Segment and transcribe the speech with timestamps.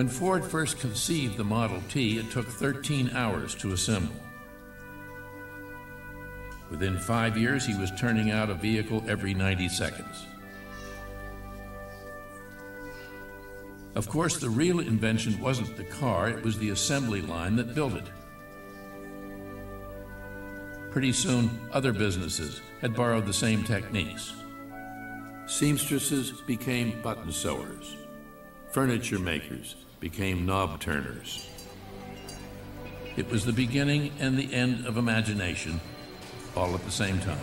[0.00, 4.16] When Ford first conceived the Model T, it took 13 hours to assemble.
[6.70, 10.24] Within five years, he was turning out a vehicle every 90 seconds.
[13.94, 17.92] Of course, the real invention wasn't the car, it was the assembly line that built
[17.92, 18.08] it.
[20.90, 24.32] Pretty soon, other businesses had borrowed the same techniques.
[25.44, 27.96] Seamstresses became button sewers.
[28.72, 31.46] Furniture makers became knob turners.
[33.16, 35.78] It was the beginning and the end of imagination
[36.56, 37.38] all at the same time.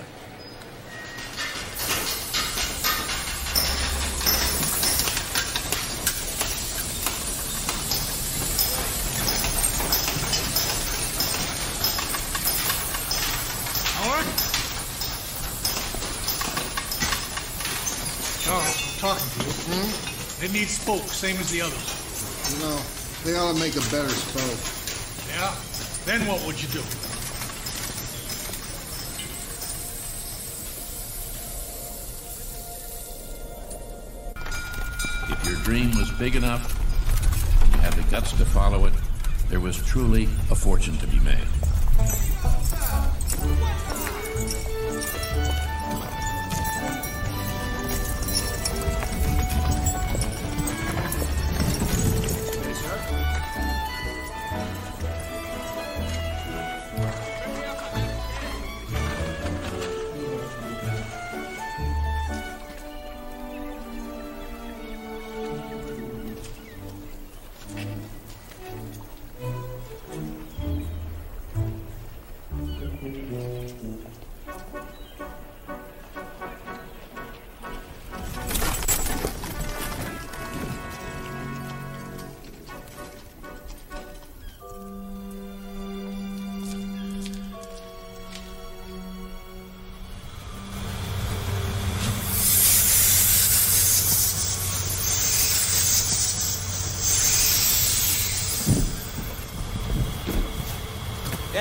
[13.94, 14.26] Howard?
[18.44, 19.54] Charles, I'm talking to you.
[19.70, 20.44] Hmm?
[20.46, 22.07] It needs spokes, same as the others.
[22.58, 22.82] You know,
[23.24, 24.58] they ought to make a better spoke.
[25.30, 25.54] Yeah?
[26.06, 26.80] Then what would you do?
[35.32, 36.66] If your dream was big enough,
[37.62, 38.94] and you had the guts to follow it,
[39.50, 41.48] there was truly a fortune to be made.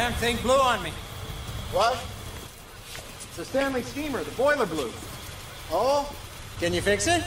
[0.06, 0.90] Damn thing blew on me.
[1.72, 1.98] What?
[3.28, 4.22] It's a Stanley steamer.
[4.22, 4.92] The boiler blew.
[5.72, 6.14] Oh?
[6.60, 7.24] Can you fix it?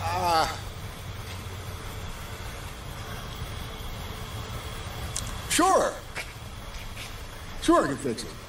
[0.00, 0.58] Ah.
[5.50, 5.92] Sure.
[7.62, 8.39] Sure, I can fix it.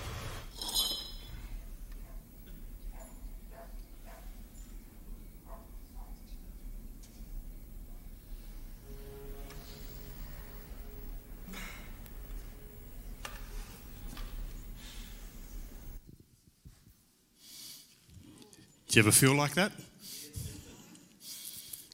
[18.91, 19.71] Do you ever feel like that?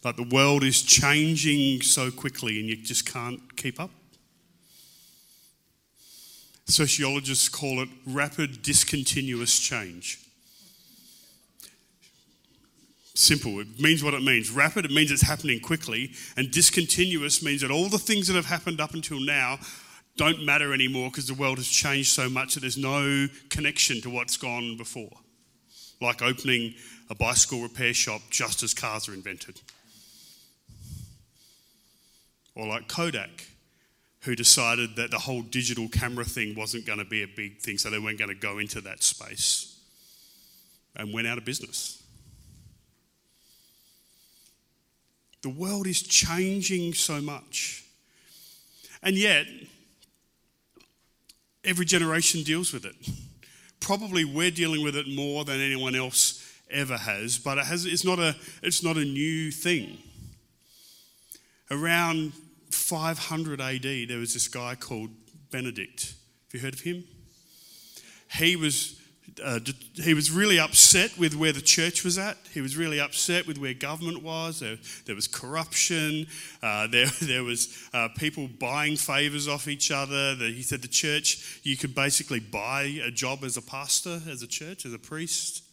[0.04, 3.92] Like the world is changing so quickly and you just can't keep up?
[6.66, 10.20] Sociologists call it rapid discontinuous change.
[13.14, 14.50] Simple, it means what it means.
[14.50, 18.48] Rapid, it means it's happening quickly, and discontinuous means that all the things that have
[18.48, 19.60] happened up until now
[20.18, 24.10] don't matter anymore because the world has changed so much that there's no connection to
[24.10, 25.12] what's gone before
[26.00, 26.74] like opening
[27.10, 29.62] a bicycle repair shop just as cars are invented.
[32.56, 33.48] Or like Kodak,
[34.22, 37.78] who decided that the whole digital camera thing wasn't going to be a big thing,
[37.78, 39.80] so they weren't going to go into that space
[40.96, 42.02] and went out of business.
[45.44, 47.86] The world is changing so much.
[49.04, 49.46] And yet,
[51.64, 52.96] every generation deals with it
[53.80, 58.06] probably we're dealing with it more than anyone else ever has, but it has, it's,
[58.06, 59.98] not a, it's not a new thing.
[61.72, 62.34] Around
[62.72, 65.10] 500 AD, there was this guy called
[65.52, 66.14] Benedict.
[66.46, 67.04] Have you heard of him?
[68.34, 68.97] He was,
[69.44, 69.60] uh,
[69.96, 72.38] he was really upset with where the church was at.
[72.54, 74.60] He was really upset with where government was.
[74.60, 76.28] There, there was corruption.
[76.62, 80.36] Uh, there, there was uh, people buying favors off each other.
[80.36, 84.42] The, he said the church, you could basically buy a job as a pastor, as
[84.42, 85.64] a church, as a priest.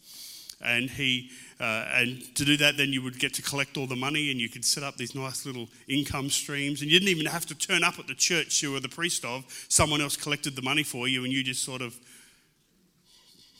[0.61, 3.95] And he, uh, and to do that, then you would get to collect all the
[3.95, 6.81] money, and you could set up these nice little income streams.
[6.81, 9.25] And you didn't even have to turn up at the church you were the priest
[9.25, 9.43] of.
[9.67, 11.99] Someone else collected the money for you, and you just sort of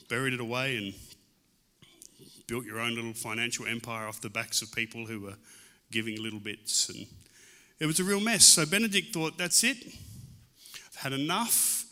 [0.08, 0.94] buried it away and
[2.46, 5.36] built your own little financial empire off the backs of people who were
[5.90, 6.88] giving little bits.
[6.88, 7.06] And
[7.78, 8.44] it was a real mess.
[8.44, 9.76] So Benedict thought, that's it.
[9.86, 11.84] I've had enough.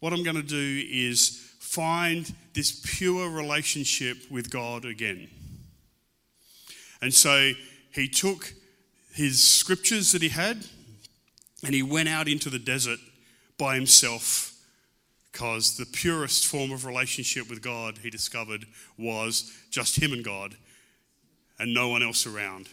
[0.00, 5.28] What I'm going to do is find this pure relationship with God again.
[7.00, 7.52] And so
[7.92, 8.52] he took
[9.14, 10.64] his scriptures that he had,
[11.64, 12.98] and he went out into the desert
[13.58, 14.51] by himself
[15.32, 18.66] because the purest form of relationship with God he discovered
[18.98, 20.54] was just him and God
[21.58, 22.68] and no one else around,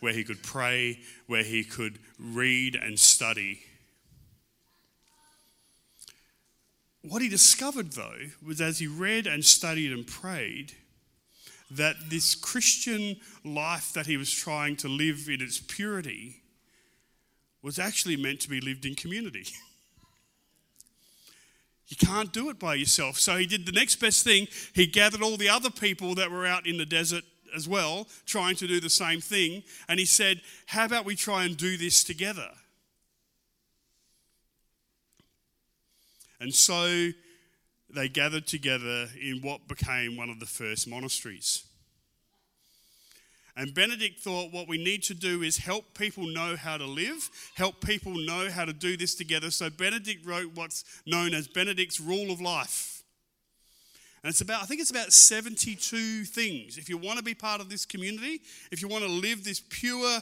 [0.00, 3.60] where he could pray, where he could read and study.
[7.02, 10.72] What he discovered, though, was as he read and studied and prayed,
[11.70, 16.42] that this Christian life that he was trying to live in its purity
[17.62, 19.46] was actually meant to be lived in community.
[21.86, 23.18] You can't do it by yourself.
[23.18, 24.48] So he did the next best thing.
[24.74, 28.56] He gathered all the other people that were out in the desert as well, trying
[28.56, 29.62] to do the same thing.
[29.88, 32.50] And he said, How about we try and do this together?
[36.40, 37.10] And so
[37.88, 41.64] they gathered together in what became one of the first monasteries.
[43.56, 47.30] And Benedict thought what we need to do is help people know how to live,
[47.54, 49.50] help people know how to do this together.
[49.50, 53.02] So Benedict wrote what's known as Benedict's Rule of Life.
[54.24, 56.78] And it's about, I think it's about 72 things.
[56.78, 58.40] If you want to be part of this community,
[58.72, 60.18] if you want to live this pure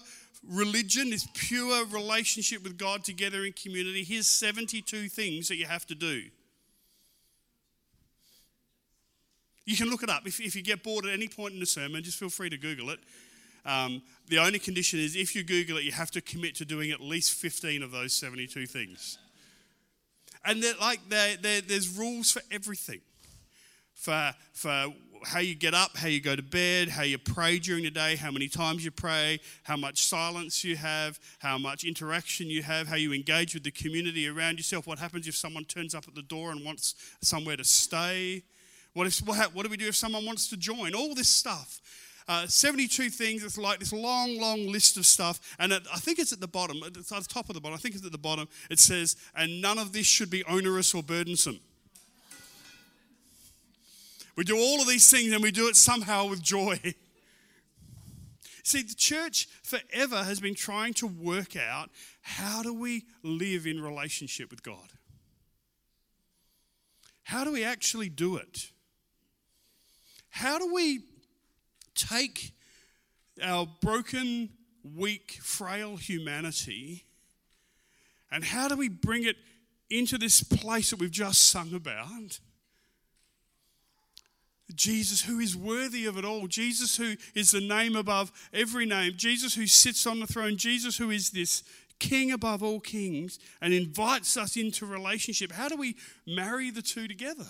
[0.46, 5.86] religion, this pure relationship with God together in community, here's 72 things that you have
[5.86, 6.24] to do.
[9.64, 10.26] You can look it up.
[10.26, 12.58] If, if you get bored at any point in the sermon, just feel free to
[12.58, 13.00] Google it.
[13.64, 16.90] Um, the only condition is if you Google it, you have to commit to doing
[16.90, 19.18] at least 15 of those 72 things.
[20.44, 23.00] And like they're, they're, there's rules for everything.
[23.94, 24.86] For, for
[25.24, 28.16] how you get up, how you go to bed, how you pray during the day,
[28.16, 32.88] how many times you pray, how much silence you have, how much interaction you have,
[32.88, 34.88] how you engage with the community around yourself.
[34.88, 38.42] What happens if someone turns up at the door and wants somewhere to stay?
[38.94, 40.94] What, if, what, what do we do if someone wants to join?
[40.94, 41.80] All this stuff.
[42.28, 43.42] Uh, 72 things.
[43.42, 45.56] It's like this long, long list of stuff.
[45.58, 47.74] And I think it's at the bottom, it's at the top of the bottom.
[47.74, 48.48] I think it's at the bottom.
[48.70, 51.60] It says, and none of this should be onerous or burdensome.
[54.36, 56.80] We do all of these things and we do it somehow with joy.
[58.64, 61.90] See, the church forever has been trying to work out
[62.22, 64.92] how do we live in relationship with God?
[67.24, 68.71] How do we actually do it?
[70.34, 71.04] How do we
[71.94, 72.52] take
[73.42, 74.48] our broken,
[74.82, 77.04] weak, frail humanity
[78.32, 79.36] and how do we bring it
[79.90, 82.40] into this place that we've just sung about?
[84.74, 86.46] Jesus, who is worthy of it all.
[86.46, 89.12] Jesus, who is the name above every name.
[89.18, 90.56] Jesus, who sits on the throne.
[90.56, 91.62] Jesus, who is this
[91.98, 95.52] king above all kings and invites us into relationship.
[95.52, 95.96] How do we
[96.26, 97.46] marry the two together?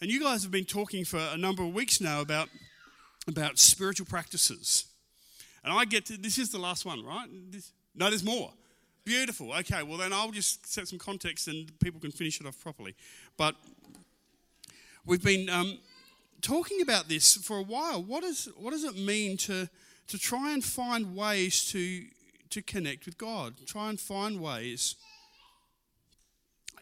[0.00, 2.48] And you guys have been talking for a number of weeks now about,
[3.28, 4.86] about spiritual practices.
[5.62, 7.26] And I get to, this is the last one, right?
[7.50, 8.52] This, no, there's more.
[9.04, 9.52] Beautiful.
[9.52, 12.94] Okay, well, then I'll just set some context and people can finish it off properly.
[13.36, 13.54] But
[15.06, 15.78] we've been um,
[16.42, 18.02] talking about this for a while.
[18.02, 19.68] What, is, what does it mean to,
[20.08, 22.04] to try and find ways to,
[22.50, 23.54] to connect with God?
[23.66, 24.96] Try and find ways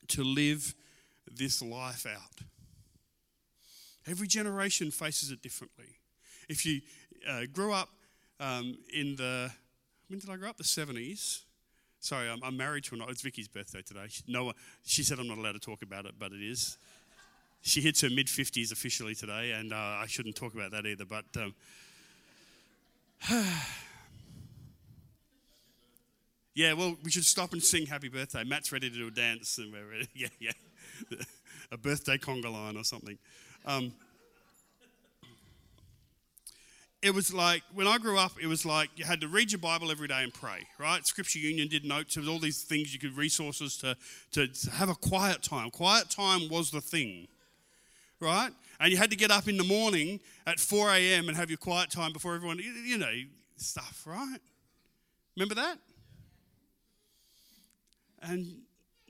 [0.08, 0.74] to live
[1.30, 2.46] this life out.
[4.06, 5.96] Every generation faces it differently.
[6.48, 6.80] If you
[7.28, 7.88] uh, grew up
[8.40, 9.50] um, in the,
[10.08, 10.56] when did I grow up?
[10.56, 11.42] The 70s.
[12.00, 14.06] Sorry, I'm, I'm married to an, it's Vicky's birthday today.
[14.26, 14.52] No,
[14.84, 16.78] she said I'm not allowed to talk about it, but it is.
[17.60, 21.04] She hits her mid 50s officially today, and uh, I shouldn't talk about that either,
[21.04, 21.24] but.
[21.36, 21.54] Um,
[26.54, 28.42] yeah, well, we should stop and sing happy birthday.
[28.42, 30.08] Matt's ready to do a dance, and we're ready.
[30.14, 30.50] Yeah, yeah.
[31.70, 33.16] a birthday conga line or something.
[33.64, 33.92] Um,
[37.02, 39.58] it was like when I grew up, it was like you had to read your
[39.58, 41.04] Bible every day and pray, right?
[41.04, 42.14] Scripture Union did notes.
[42.14, 43.96] There was all these things you could resources to,
[44.32, 45.70] to, to have a quiet time.
[45.70, 47.26] Quiet time was the thing,
[48.20, 48.50] right?
[48.78, 51.28] And you had to get up in the morning at 4 a.m.
[51.28, 53.12] and have your quiet time before everyone, you know,
[53.56, 54.38] stuff, right?
[55.36, 55.78] Remember that?
[58.22, 58.62] And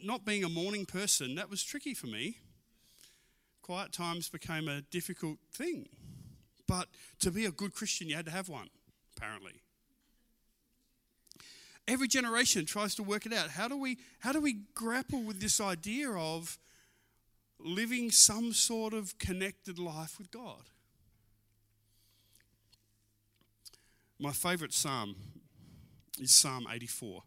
[0.03, 2.39] not being a morning person, that was tricky for me
[3.63, 5.89] quiet times became a difficult thing.
[6.67, 6.89] But
[7.21, 8.69] to be a good Christian, you had to have one,
[9.17, 9.63] apparently.
[11.89, 13.51] Every generation tries to work it out.
[13.51, 16.59] How do we, how do we grapple with this idea of
[17.59, 20.71] living some sort of connected life with God?
[24.19, 25.17] My favourite psalm
[26.21, 27.23] is Psalm 84.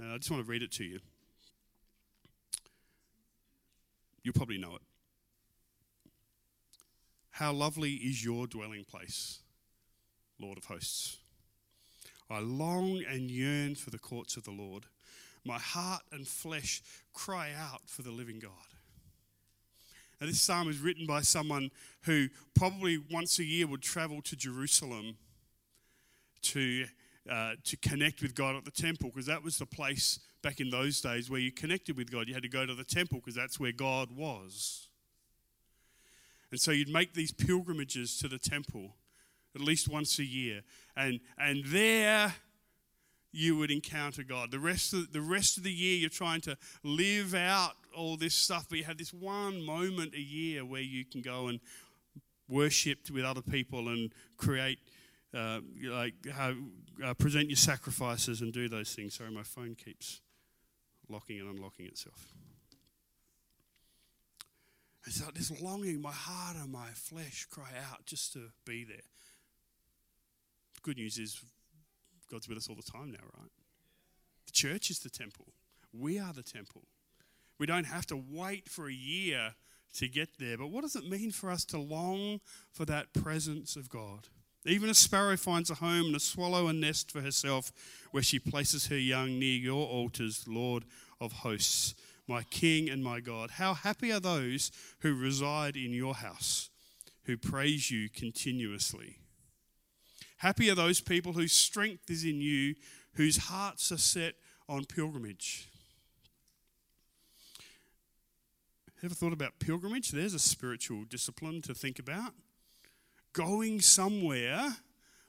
[0.00, 1.00] Uh, I just want to read it to you.
[4.26, 4.82] You probably know it.
[7.30, 9.38] How lovely is your dwelling place,
[10.40, 11.18] Lord of hosts.
[12.28, 14.86] I long and yearn for the courts of the Lord.
[15.44, 16.82] My heart and flesh
[17.14, 18.50] cry out for the living God.
[20.20, 21.70] Now, this psalm is written by someone
[22.02, 25.18] who probably once a year would travel to Jerusalem
[26.42, 26.86] to,
[27.30, 30.70] uh, to connect with God at the temple, because that was the place back in
[30.70, 32.28] those days where you connected with God.
[32.28, 34.86] You had to go to the temple because that's where God was.
[36.52, 38.94] And so you'd make these pilgrimages to the temple
[39.56, 40.60] at least once a year.
[40.96, 42.32] And, and there
[43.32, 44.52] you would encounter God.
[44.52, 48.36] The rest, of, the rest of the year, you're trying to live out all this
[48.36, 51.58] stuff, but you have this one moment a year where you can go and
[52.48, 54.78] worship with other people and create,
[55.34, 56.52] uh, like, how,
[57.04, 59.14] uh, present your sacrifices and do those things.
[59.14, 60.20] Sorry, my phone keeps
[61.08, 62.32] locking and unlocking itself.
[65.04, 68.96] And so this longing, my heart and my flesh cry out just to be there.
[70.74, 71.40] The good news is
[72.30, 73.50] God's with us all the time now, right?
[74.46, 75.46] The church is the temple.
[75.92, 76.82] We are the temple.
[77.58, 79.54] We don't have to wait for a year
[79.94, 80.58] to get there.
[80.58, 82.40] But what does it mean for us to long
[82.72, 84.28] for that presence of God?
[84.66, 87.70] Even a sparrow finds a home and a swallow a nest for herself
[88.10, 90.84] where she places her young near your altars, Lord
[91.20, 91.94] of hosts,
[92.26, 93.52] my King and my God.
[93.52, 96.68] How happy are those who reside in your house,
[97.24, 99.18] who praise you continuously.
[100.38, 102.74] Happy are those people whose strength is in you,
[103.14, 104.34] whose hearts are set
[104.68, 105.68] on pilgrimage.
[109.02, 110.10] Ever thought about pilgrimage?
[110.10, 112.32] There's a spiritual discipline to think about.
[113.36, 114.76] Going somewhere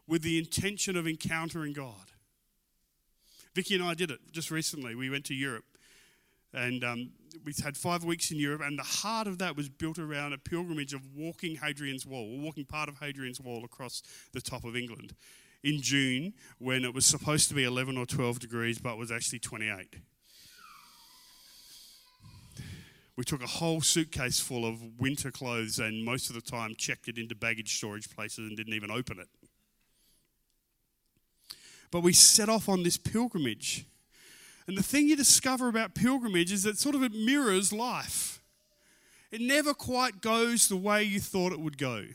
[0.07, 2.13] with the intention of encountering God.
[3.53, 4.95] Vicky and I did it just recently.
[4.95, 5.65] We went to Europe
[6.53, 7.09] and um,
[7.43, 10.37] we had five weeks in Europe, and the heart of that was built around a
[10.37, 14.01] pilgrimage of walking Hadrian's Wall, walking part of Hadrian's Wall across
[14.33, 15.13] the top of England
[15.63, 19.39] in June when it was supposed to be 11 or 12 degrees, but was actually
[19.39, 19.97] 28.
[23.17, 27.07] We took a whole suitcase full of winter clothes and most of the time checked
[27.07, 29.27] it into baggage storage places and didn't even open it.
[31.89, 33.85] But we set off on this pilgrimage
[34.67, 38.41] and the thing you discover about pilgrimage is that sort of it mirrors life.
[39.31, 42.05] It never quite goes the way you thought it would go.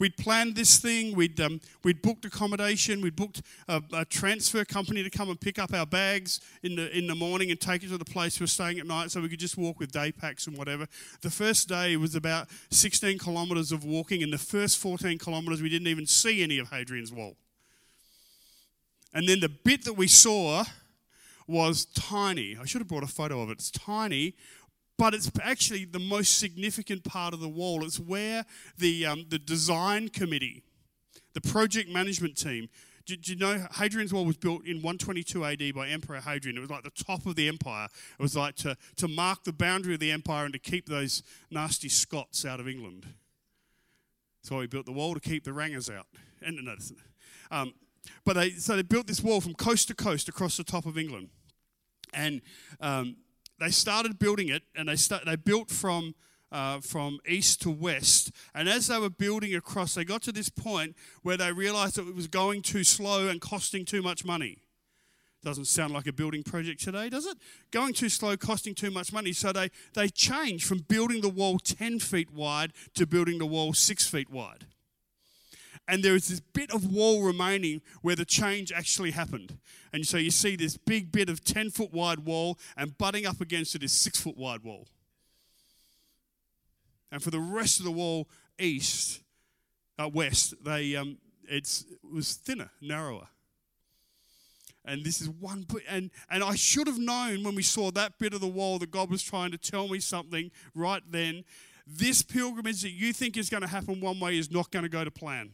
[0.00, 5.02] We'd planned this thing, we'd, um, we'd booked accommodation, we'd booked a, a, transfer company
[5.02, 7.88] to come and pick up our bags in the, in the morning and take it
[7.90, 10.10] to the place we we're staying at night so we could just walk with day
[10.10, 10.86] packs and whatever.
[11.20, 15.68] The first day was about 16 kilometres of walking, and the first 14 kilometres we
[15.68, 17.36] didn't even see any of Hadrian's Wall.
[19.12, 20.64] And then the bit that we saw
[21.46, 22.56] was tiny.
[22.58, 23.54] I should have brought a photo of it.
[23.54, 24.34] It's tiny,
[25.00, 27.82] but it's actually the most significant part of the wall.
[27.86, 28.44] It's where
[28.76, 30.62] the, um, the design committee,
[31.32, 32.68] the project management team,
[33.06, 36.58] did you know Hadrian's Wall was built in 122 AD by Emperor Hadrian?
[36.58, 37.88] It was like the top of the empire.
[38.18, 41.22] It was like to, to mark the boundary of the empire and to keep those
[41.50, 43.06] nasty Scots out of England.
[44.42, 46.08] So he built the wall to keep the Rangers out.
[46.42, 46.74] And no,
[47.50, 47.72] um,
[48.26, 50.98] but they so they built this wall from coast to coast across the top of
[50.98, 51.30] England.
[52.12, 52.42] And
[52.80, 53.16] um,
[53.60, 56.14] they started building it, and they, start, they built from,
[56.50, 58.32] uh, from east to west.
[58.54, 62.08] And as they were building across, they got to this point where they realized that
[62.08, 64.62] it was going too slow and costing too much money.
[65.42, 67.36] Doesn't sound like a building project today, does it?
[67.70, 69.32] Going too slow, costing too much money.
[69.32, 73.72] So they, they changed from building the wall 10 feet wide to building the wall
[73.72, 74.66] 6 feet wide
[75.90, 79.58] and there is this bit of wall remaining where the change actually happened.
[79.92, 83.40] And so you see this big bit of 10 foot wide wall, and butting up
[83.40, 84.86] against it is 6 foot wide wall.
[87.10, 89.20] And for the rest of the wall, east,
[89.98, 91.18] uh, west, they, um,
[91.48, 93.26] it's, it was thinner, narrower.
[94.84, 98.32] And this is one, and, and I should have known when we saw that bit
[98.32, 101.42] of the wall that God was trying to tell me something right then.
[101.84, 104.88] This pilgrimage that you think is going to happen one way is not going to
[104.88, 105.50] go to plan.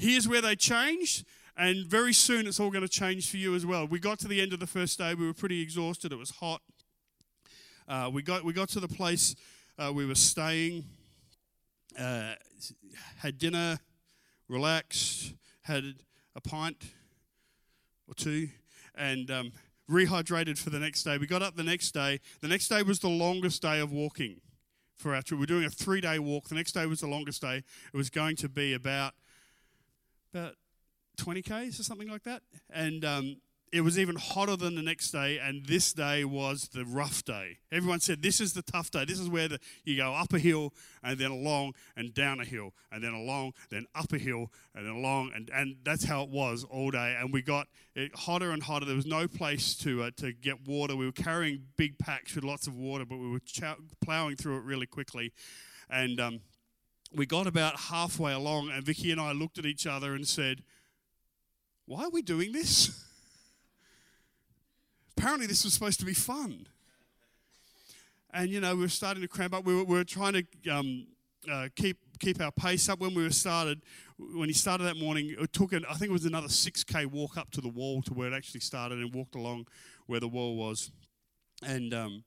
[0.00, 1.26] Here's where they changed,
[1.56, 3.84] and very soon it's all going to change for you as well.
[3.84, 6.30] We got to the end of the first day, we were pretty exhausted, it was
[6.30, 6.62] hot.
[7.88, 9.34] Uh, we, got, we got to the place
[9.76, 10.84] uh, we were staying,
[11.98, 12.34] uh,
[13.16, 13.80] had dinner,
[14.48, 15.82] relaxed, had
[16.36, 16.84] a pint
[18.06, 18.50] or two,
[18.94, 19.50] and um,
[19.90, 21.18] rehydrated for the next day.
[21.18, 22.20] We got up the next day.
[22.40, 24.42] The next day was the longest day of walking
[24.96, 25.38] for our trip.
[25.38, 26.48] We we're doing a three day walk.
[26.48, 27.64] The next day was the longest day.
[27.92, 29.14] It was going to be about
[30.32, 30.54] about
[31.16, 32.42] 20 k's or something like that.
[32.70, 33.36] And um,
[33.72, 37.58] it was even hotter than the next day, and this day was the rough day.
[37.70, 39.04] Everyone said, This is the tough day.
[39.04, 42.44] This is where the, you go up a hill and then along and down a
[42.44, 45.32] hill and then along, then up a hill and then along.
[45.34, 47.16] And, and that's how it was all day.
[47.18, 48.86] And we got it hotter and hotter.
[48.86, 50.96] There was no place to, uh, to get water.
[50.96, 53.40] We were carrying big packs with lots of water, but we were
[54.00, 55.32] plowing through it really quickly.
[55.90, 56.40] And um,
[57.12, 60.62] we got about halfway along, and Vicky and I looked at each other and said,
[61.86, 63.04] Why are we doing this?
[65.18, 66.66] apparently this was supposed to be fun.
[68.32, 69.64] And, you know, we were starting to cramp up.
[69.64, 71.06] We were, we were trying to um,
[71.50, 73.82] uh, keep, keep our pace up when we were started.
[74.18, 77.36] When he started that morning, it took, an, I think it was another 6K walk
[77.36, 79.66] up to the wall to where it actually started and walked along
[80.06, 80.92] where the wall was.
[81.66, 82.24] And um,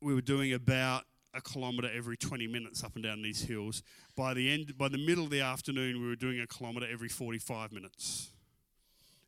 [0.00, 3.82] we were doing about a kilometre every 20 minutes up and down these hills.
[4.16, 7.08] By the end, by the middle of the afternoon, we were doing a kilometre every
[7.08, 8.30] 45 minutes.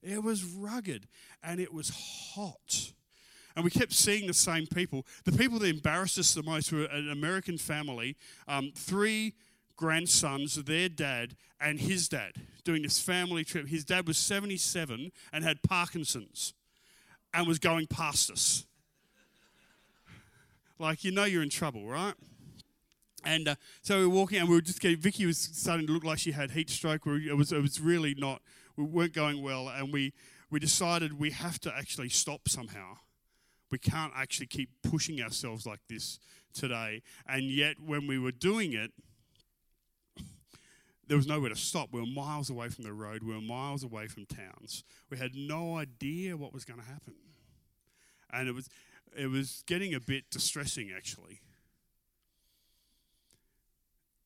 [0.03, 1.09] It was rugged
[1.43, 1.91] and it was
[2.35, 2.93] hot.
[3.57, 5.07] And we kept seeing the same people.
[5.25, 8.17] The people that embarrassed us the most were an American family,
[8.49, 9.35] um, three
[9.77, 12.33] grandsons, their dad, and his dad
[12.65, 13.69] doing this family trip.
[13.69, 16.53] His dad was 77 and had Parkinson's
[17.33, 18.67] and was going past us.
[20.79, 22.15] Like, you know, you're in trouble, right?
[23.25, 24.99] And uh, so we were walking, and we were just getting.
[24.99, 27.07] Vicky was starting to look like she had heat stroke.
[27.07, 28.43] It was, it was really not
[28.77, 30.13] we weren't going well, and we,
[30.51, 32.97] we decided we have to actually stop somehow.
[33.71, 36.19] We can't actually keep pushing ourselves like this
[36.53, 37.03] today.
[37.27, 38.93] And yet, when we were doing it,
[41.07, 41.91] there was nowhere to stop.
[41.93, 44.85] We were miles away from the road, we were miles away from towns.
[45.11, 47.15] We had no idea what was going to happen.
[48.33, 48.69] And it was,
[49.17, 51.41] it was getting a bit distressing, actually.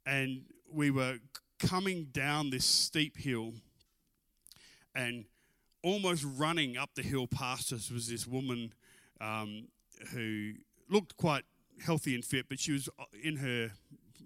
[0.06, 0.42] And
[0.72, 1.18] we were
[1.58, 3.52] coming down this steep hill
[4.94, 5.24] and
[5.82, 8.72] almost running up the hill past us was this woman
[9.20, 9.68] um,
[10.12, 10.52] who
[10.88, 11.44] looked quite
[11.84, 12.88] healthy and fit, but she was
[13.22, 13.70] in her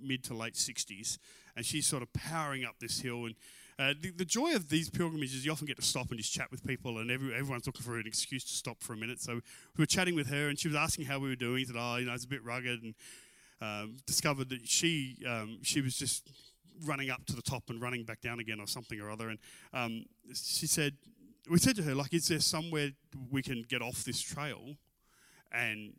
[0.00, 1.18] mid to late 60s,
[1.56, 3.26] and she's sort of powering up this hill.
[3.26, 3.34] And
[3.82, 6.32] uh, the, the, joy of these pilgrimages, is you often get to stop and just
[6.32, 9.20] chat with people, and every, everyone's looking for an excuse to stop for a minute.
[9.20, 11.64] So we were chatting with her, and she was asking how we were doing.
[11.64, 12.94] Said, "Oh, you know, it's a bit rugged," and
[13.60, 16.30] um, discovered that she um, she was just
[16.84, 19.28] running up to the top and running back down again or something or other.
[19.28, 19.38] And
[19.72, 20.94] um, she said,
[21.50, 22.90] we said to her, like, is there somewhere
[23.30, 24.76] we can get off this trail
[25.50, 25.92] and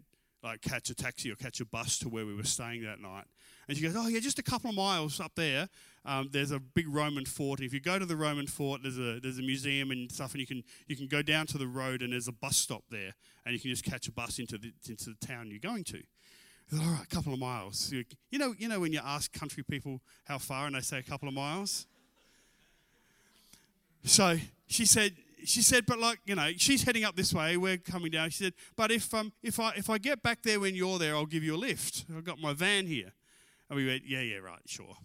[0.44, 3.26] like catch a taxi or catch a bus to where we were staying that night?
[3.68, 5.70] And she goes, oh yeah, just a couple of miles up there.
[6.06, 7.62] Um, there's a big Roman fort.
[7.62, 10.42] If you go to the Roman fort, there's a there's a museum and stuff, and
[10.42, 13.14] you can you can go down to the road and there's a bus stop there,
[13.46, 16.04] and you can just catch a bus into the into the town you're going to
[16.80, 17.92] all right, a couple of miles.
[17.92, 21.04] You know, you know when you ask country people how far and they say a
[21.04, 21.86] couple of miles?
[24.04, 24.38] So
[24.68, 25.14] she said,
[25.46, 28.30] she said, but like, you know, she's heading up this way, we're coming down.
[28.30, 31.16] She said, but if, um, if, I, if I get back there when you're there,
[31.16, 32.06] I'll give you a lift.
[32.16, 33.12] I've got my van here.
[33.70, 34.96] And we went, yeah, yeah, right, sure.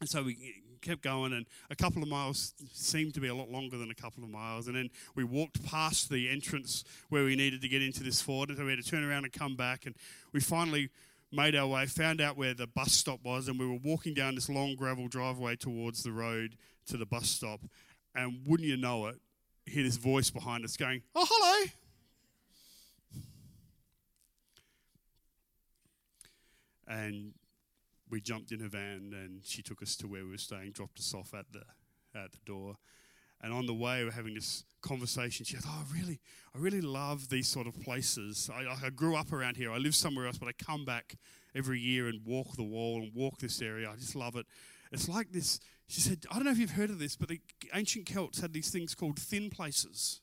[0.00, 3.50] And so we kept going, and a couple of miles seemed to be a lot
[3.50, 4.66] longer than a couple of miles.
[4.66, 8.48] And then we walked past the entrance where we needed to get into this fort,
[8.48, 9.84] and so we had to turn around and come back.
[9.84, 9.94] And
[10.32, 10.88] we finally
[11.30, 14.34] made our way, found out where the bus stop was, and we were walking down
[14.34, 17.60] this long gravel driveway towards the road to the bus stop.
[18.14, 19.16] And wouldn't you know it,
[19.66, 21.70] hear this voice behind us going, Oh, hello.
[26.88, 27.34] And
[28.10, 30.98] we jumped in her van and she took us to where we were staying, dropped
[30.98, 31.62] us off at the
[32.18, 32.76] at the door.
[33.42, 35.46] And on the way, we're having this conversation.
[35.46, 36.20] She goes, "Oh, really,
[36.54, 38.50] I really love these sort of places.
[38.52, 39.72] I, I grew up around here.
[39.72, 41.14] I live somewhere else, but I come back
[41.54, 43.90] every year and walk the wall and walk this area.
[43.90, 44.46] I just love it.
[44.92, 47.40] It's like this." She said, "I don't know if you've heard of this, but the
[47.72, 50.20] ancient Celts had these things called thin places."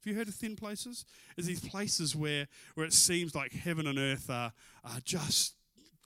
[0.00, 1.04] Have you heard of thin places?
[1.36, 5.56] There's these places where, where it seems like heaven and earth are, are just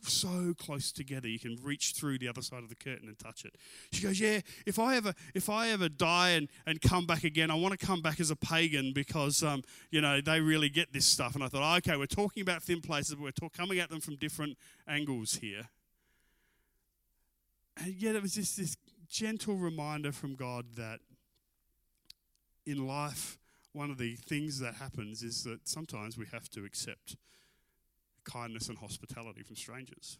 [0.08, 3.44] so close together you can reach through the other side of the curtain and touch
[3.44, 3.56] it.
[3.92, 7.50] She goes yeah if i ever if i ever die and, and come back again
[7.50, 10.92] i want to come back as a pagan because um, you know they really get
[10.92, 11.34] this stuff.
[11.34, 14.00] And i thought okay we're talking about thin places but we're talk, coming at them
[14.00, 15.68] from different angles here.
[17.76, 18.76] And yet it was just this
[19.08, 21.00] gentle reminder from god that
[22.66, 23.38] in life
[23.72, 27.16] one of the things that happens is that sometimes we have to accept
[28.24, 30.18] kindness and hospitality from strangers.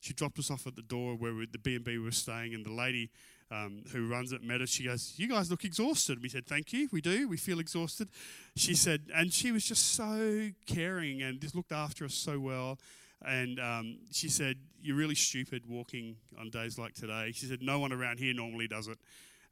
[0.00, 2.72] She dropped us off at the door where we, the B&B were staying, and the
[2.72, 3.10] lady
[3.52, 4.70] um, who runs it met us.
[4.70, 6.20] She goes, you guys look exhausted.
[6.20, 8.08] We said, thank you, we do, we feel exhausted.
[8.56, 12.78] She said, and she was just so caring and just looked after us so well.
[13.24, 17.30] And um, she said, you're really stupid walking on days like today.
[17.32, 18.98] She said, no one around here normally does it.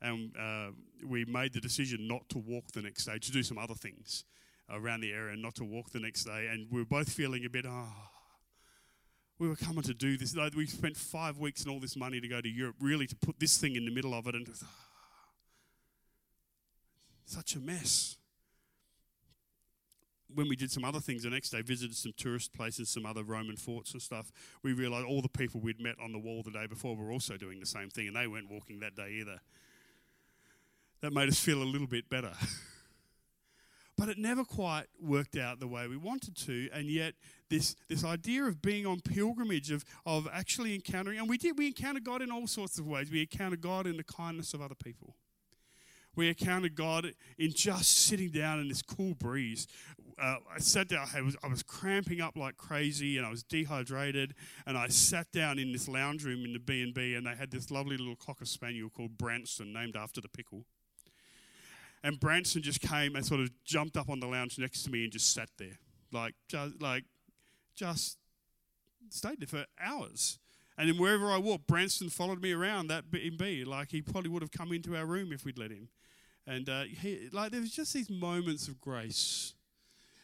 [0.02, 0.70] and uh,
[1.06, 4.24] we made the decision not to walk the next day, to do some other things
[4.72, 6.48] around the area and not to walk the next day.
[6.50, 7.88] And we were both feeling a bit, oh,
[9.38, 10.36] we were coming to do this.
[10.54, 13.40] We spent five weeks and all this money to go to Europe, really to put
[13.40, 14.34] this thing in the middle of it.
[14.34, 14.66] And oh,
[17.24, 18.16] such a mess.
[20.32, 23.24] When we did some other things the next day, visited some tourist places, some other
[23.24, 24.30] Roman forts and stuff,
[24.62, 27.36] we realised all the people we'd met on the wall the day before were also
[27.36, 29.40] doing the same thing, and they weren't walking that day either.
[31.00, 32.32] That made us feel a little bit better.
[34.00, 37.12] but it never quite worked out the way we wanted to, and yet
[37.50, 41.66] this, this idea of being on pilgrimage, of, of actually encountering, and we did, we
[41.66, 43.10] encountered God in all sorts of ways.
[43.10, 45.16] We encountered God in the kindness of other people
[46.16, 49.68] we encountered God in just sitting down in this cool breeze.
[50.20, 53.42] Uh, I sat down, I was, I was cramping up like crazy and I was
[53.42, 54.34] dehydrated
[54.66, 57.70] and I sat down in this lounge room in the B&B and they had this
[57.70, 60.64] lovely little Cocker Spaniel called Branston named after the pickle.
[62.02, 65.04] And Branston just came and sort of jumped up on the lounge next to me
[65.04, 65.78] and just sat there.
[66.12, 67.04] Like, just, like,
[67.76, 68.18] just
[69.10, 70.38] stayed there for hours.
[70.78, 73.64] And then wherever I walked, Branston followed me around that B&B.
[73.64, 75.88] Like he probably would have come into our room if we'd let him.
[76.46, 79.54] And uh, he, like there was just these moments of grace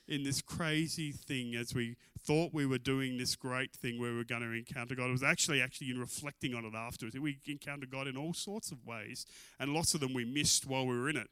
[0.09, 4.17] in this crazy thing as we thought we were doing this great thing where we
[4.17, 5.09] were going to encounter God.
[5.09, 7.19] It was actually actually in reflecting on it afterwards.
[7.19, 9.27] We encountered God in all sorts of ways,
[9.61, 11.29] and lots of them we missed while we were in it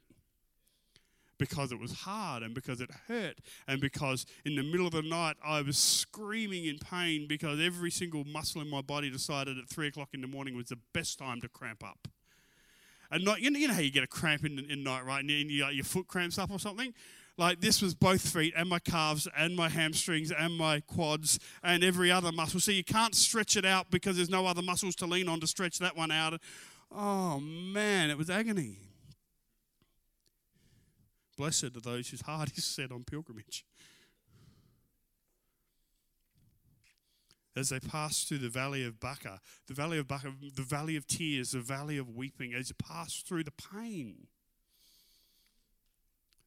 [1.37, 5.01] because it was hard and because it hurt and because in the middle of the
[5.01, 9.67] night I was screaming in pain because every single muscle in my body decided at
[9.67, 12.07] three o'clock in the morning was the best time to cramp up.
[13.11, 15.21] And not, you, know, you know how you get a cramp in the night, right?
[15.21, 16.93] And you, your foot cramps up or something?
[17.37, 21.83] Like this was both feet and my calves and my hamstrings and my quads and
[21.83, 22.59] every other muscle.
[22.59, 25.47] So you can't stretch it out because there's no other muscles to lean on to
[25.47, 26.39] stretch that one out.
[26.91, 28.77] Oh man, it was agony.
[31.37, 33.65] Blessed are those whose heart is set on pilgrimage.
[37.55, 41.07] As they pass through the valley of Baca, the valley of Baca, the valley of
[41.07, 44.27] tears, the valley of weeping, as you pass through the pain.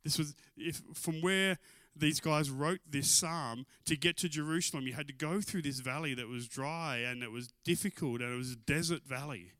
[0.04, 1.58] This was if from where
[1.96, 5.80] these guys wrote this psalm to get to Jerusalem, you had to go through this
[5.80, 9.52] valley that was dry and it was difficult and it was a desert valley.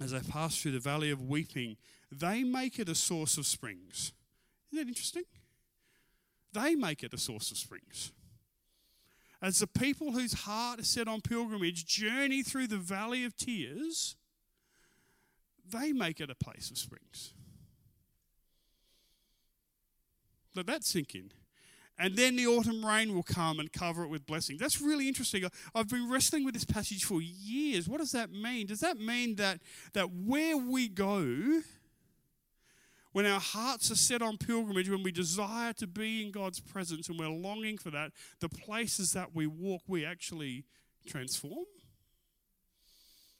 [0.00, 1.76] As they pass through the valley of weeping,
[2.10, 4.12] they make it a source of springs.
[4.72, 5.24] Isn't that interesting?
[6.52, 8.12] They make it a source of springs.
[9.42, 14.16] As the people whose heart is set on pilgrimage journey through the valley of tears,
[15.66, 17.32] they make it a place of springs.
[20.54, 21.32] Let that sink in
[22.00, 24.56] and then the autumn rain will come and cover it with blessing.
[24.58, 25.44] That's really interesting.
[25.74, 27.90] I've been wrestling with this passage for years.
[27.90, 28.66] What does that mean?
[28.66, 29.60] Does that mean that,
[29.92, 31.60] that where we go,
[33.12, 37.08] when our hearts are set on pilgrimage, when we desire to be in God's presence
[37.08, 40.64] and we're longing for that, the places that we walk, we actually
[41.06, 41.64] transform?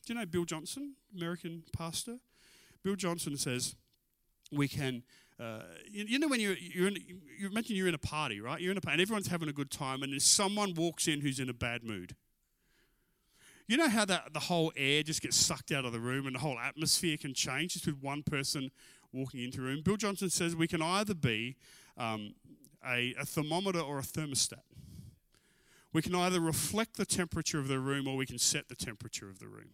[0.04, 2.18] Do you know Bill Johnson, American pastor?
[2.82, 3.76] Bill Johnson says
[4.50, 5.02] we can
[5.40, 6.96] uh, you, you, know when you're, you're in,
[7.38, 8.60] you imagine you're in a party, right?
[8.60, 11.40] You're in a party, and everyone's having a good time, and someone walks in who's
[11.40, 12.14] in a bad mood.
[13.66, 16.34] You know how that the whole air just gets sucked out of the room, and
[16.34, 18.70] the whole atmosphere can change just with one person
[19.12, 19.82] walking into a room.
[19.82, 21.56] Bill Johnson says we can either be
[21.96, 22.34] um,
[22.86, 24.62] a, a thermometer or a thermostat.
[25.92, 29.28] We can either reflect the temperature of the room, or we can set the temperature
[29.28, 29.70] of the room.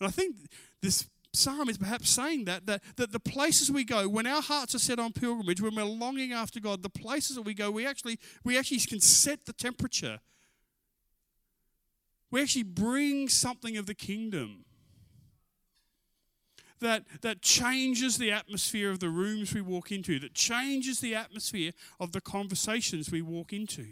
[0.00, 0.36] And I think
[0.82, 4.74] this psalm is perhaps saying that, that, that the places we go, when our hearts
[4.74, 7.86] are set on pilgrimage, when we're longing after God, the places that we go, we
[7.86, 10.18] actually, we actually can set the temperature.
[12.32, 14.64] We actually bring something of the kingdom
[16.80, 21.72] that, that changes the atmosphere of the rooms we walk into, that changes the atmosphere
[21.98, 23.86] of the conversations we walk into.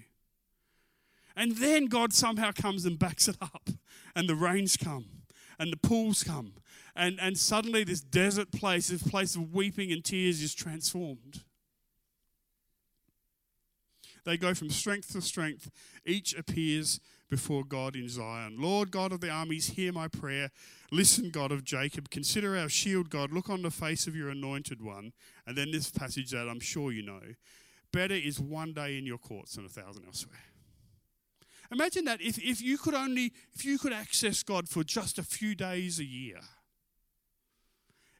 [1.36, 3.70] And then God somehow comes and backs it up,
[4.16, 5.06] and the rains come,
[5.58, 6.54] and the pools come,
[6.96, 11.44] and, and suddenly this desert place, this place of weeping and tears, is transformed.
[14.24, 15.70] They go from strength to strength.
[16.04, 18.56] Each appears before God in Zion.
[18.58, 20.50] Lord God of the armies, hear my prayer.
[20.90, 22.10] Listen, God of Jacob.
[22.10, 23.32] Consider our shield, God.
[23.32, 25.12] Look on the face of your anointed one.
[25.46, 27.20] And then this passage that I'm sure you know.
[27.92, 30.38] Better is one day in your courts than a thousand elsewhere.
[31.70, 35.22] Imagine that if, if you could only, if you could access God for just a
[35.22, 36.40] few days a year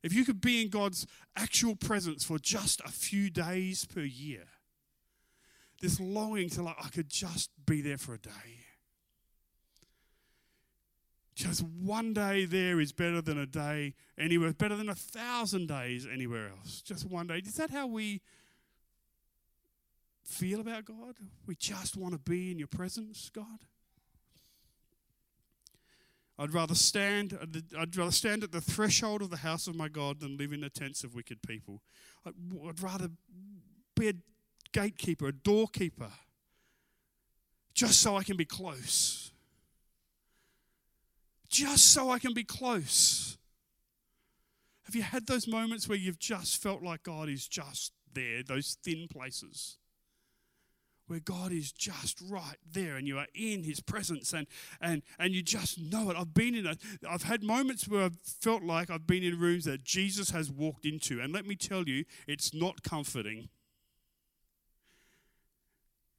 [0.02, 4.44] if you could be in God's actual presence for just a few days per year,
[5.80, 8.57] this longing to like, I could just be there for a day.
[11.38, 16.04] Just one day there is better than a day anywhere, better than a thousand days
[16.04, 16.82] anywhere else.
[16.82, 17.36] Just one day.
[17.36, 18.22] Is that how we
[20.24, 21.14] feel about God?
[21.46, 23.60] We just want to be in your presence, God.
[26.40, 27.38] I'd rather stand.
[27.78, 30.62] I'd rather stand at the threshold of the house of my God than live in
[30.62, 31.82] the tents of wicked people.
[32.26, 32.34] I'd,
[32.66, 33.10] I'd rather
[33.94, 34.14] be a
[34.72, 36.10] gatekeeper, a doorkeeper,
[37.74, 39.30] just so I can be close.
[41.58, 43.36] Just so I can be close.
[44.84, 48.76] Have you had those moments where you've just felt like God is just there, those
[48.84, 49.76] thin places?
[51.08, 54.46] where God is just right there and you are in his presence and,
[54.78, 56.16] and, and you just know it.
[56.18, 56.76] I've been in a,
[57.08, 60.84] I've had moments where I've felt like I've been in rooms that Jesus has walked
[60.84, 61.18] into.
[61.18, 63.48] And let me tell you, it's not comforting.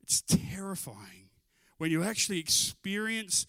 [0.02, 1.30] It's terrifying.
[1.78, 3.46] When you actually experience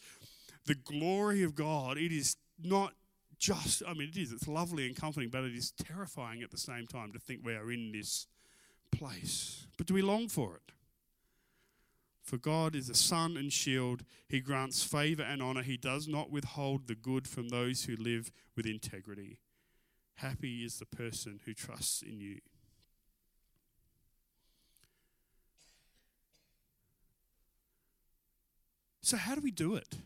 [0.66, 2.94] the glory of God, it is not
[3.38, 6.58] just, I mean, it is, it's lovely and comforting, but it is terrifying at the
[6.58, 8.26] same time to think we are in this
[8.92, 9.66] place.
[9.78, 10.72] But do we long for it?
[12.22, 14.04] For God is a sun and shield.
[14.28, 15.62] He grants favor and honor.
[15.62, 19.38] He does not withhold the good from those who live with integrity.
[20.16, 22.40] Happy is the person who trusts in you.
[29.00, 29.96] So, how do we do it?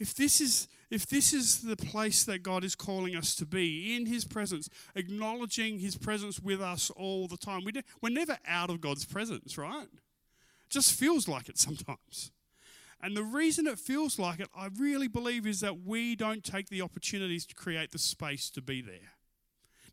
[0.00, 3.94] If this is if this is the place that God is calling us to be
[3.94, 8.70] in His presence, acknowledging His presence with us all the time, we we're never out
[8.70, 9.86] of God's presence, right?
[10.70, 12.30] just feels like it sometimes.
[13.02, 16.68] And the reason it feels like it, I really believe, is that we don't take
[16.68, 19.14] the opportunities to create the space to be there.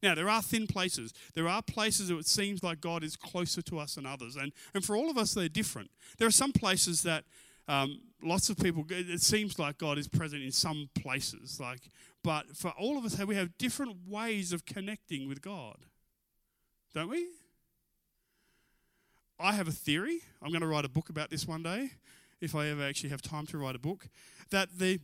[0.03, 1.13] Now, there are thin places.
[1.33, 4.35] There are places where it seems like God is closer to us than others.
[4.35, 5.89] And, and for all of us, they're different.
[6.19, 7.23] There are some places that
[7.67, 11.59] um, lots of people, it seems like God is present in some places.
[11.59, 11.89] Like,
[12.23, 15.77] but for all of us, we have different ways of connecting with God.
[16.93, 17.27] Don't we?
[19.39, 20.21] I have a theory.
[20.41, 21.91] I'm going to write a book about this one day,
[22.41, 24.07] if I ever actually have time to write a book.
[24.49, 24.99] That the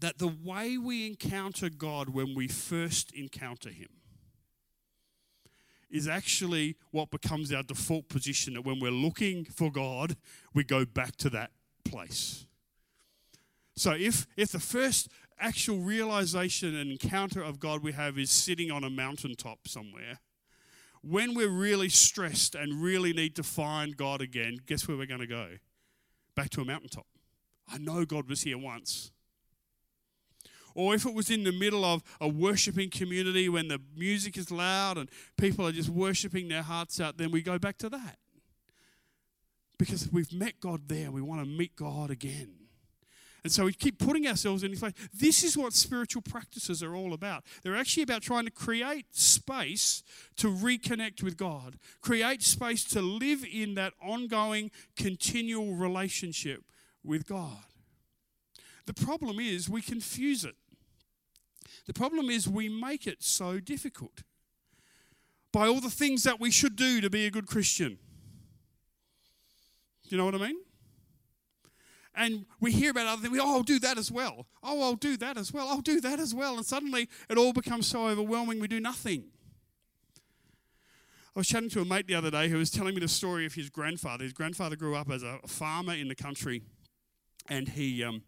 [0.00, 3.88] that the way we encounter God when we first encounter Him
[5.90, 8.54] is actually what becomes our default position.
[8.54, 10.16] That when we're looking for God,
[10.54, 11.50] we go back to that
[11.90, 12.46] place.
[13.76, 15.08] So if if the first
[15.40, 20.18] actual realization and encounter of God we have is sitting on a mountaintop somewhere
[21.02, 25.20] when we're really stressed and really need to find God again, guess where we're going
[25.20, 25.48] to go?
[26.34, 27.06] Back to a mountaintop.
[27.68, 29.12] I know God was here once.
[30.74, 34.50] Or if it was in the middle of a worshiping community when the music is
[34.50, 38.18] loud and people are just worshiping their hearts out, then we go back to that.
[39.78, 42.50] Because we've met God there, we want to meet God again.
[43.44, 44.94] And so we keep putting ourselves in this place.
[45.14, 47.44] This is what spiritual practices are all about.
[47.62, 50.02] They're actually about trying to create space
[50.36, 56.64] to reconnect with God, create space to live in that ongoing, continual relationship
[57.04, 57.64] with God.
[58.86, 60.56] The problem is we confuse it.
[61.86, 64.24] The problem is we make it so difficult
[65.52, 67.98] by all the things that we should do to be a good Christian.
[70.08, 70.56] Do you know what I mean?
[72.18, 73.38] and we hear about other things.
[73.40, 74.46] Oh, I'll do that as well.
[74.62, 75.68] Oh, I'll do that as well.
[75.68, 76.56] I'll do that as well.
[76.56, 79.24] And suddenly it all becomes so overwhelming, we do nothing.
[81.34, 83.46] I was chatting to a mate the other day who was telling me the story
[83.46, 84.24] of his grandfather.
[84.24, 86.62] His grandfather grew up as a farmer in the country,
[87.48, 88.22] and he, um,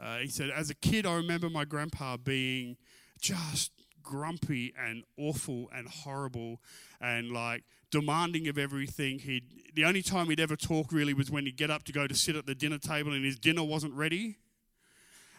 [0.00, 2.76] uh, he said, as a kid, I remember my grandpa being
[3.20, 3.70] just
[4.02, 6.60] grumpy and awful and horrible
[7.00, 9.20] and like demanding of everything.
[9.20, 12.06] He the only time he'd ever talk really was when he'd get up to go
[12.06, 14.36] to sit at the dinner table and his dinner wasn't ready.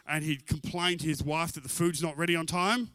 [0.08, 2.90] And he'd complain to his wife that the food's not ready on time.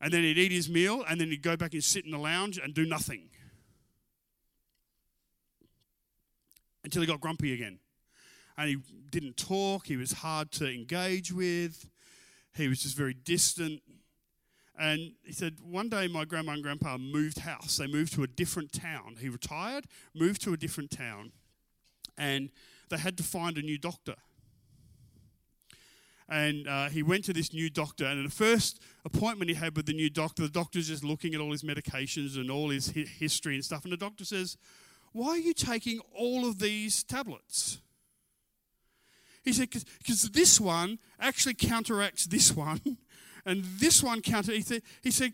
[0.00, 2.18] And then he'd eat his meal and then he'd go back and sit in the
[2.18, 3.28] lounge and do nothing.
[6.84, 7.78] Until he got grumpy again.
[8.56, 8.76] And he
[9.10, 11.86] didn't talk, he was hard to engage with.
[12.54, 13.82] He was just very distant.
[14.80, 17.76] And he said, one day my grandma and grandpa moved house.
[17.76, 19.16] They moved to a different town.
[19.20, 21.32] He retired, moved to a different town,
[22.16, 22.50] and
[22.88, 24.14] they had to find a new doctor.
[26.30, 29.84] And uh, he went to this new doctor, and the first appointment he had with
[29.84, 33.04] the new doctor, the doctor's just looking at all his medications and all his hi-
[33.04, 33.84] history and stuff.
[33.84, 34.56] And the doctor says,
[35.12, 37.80] Why are you taking all of these tablets?
[39.42, 42.80] He said, because this one actually counteracts this one,
[43.44, 44.54] and this one counted.
[44.54, 45.32] He said, he said,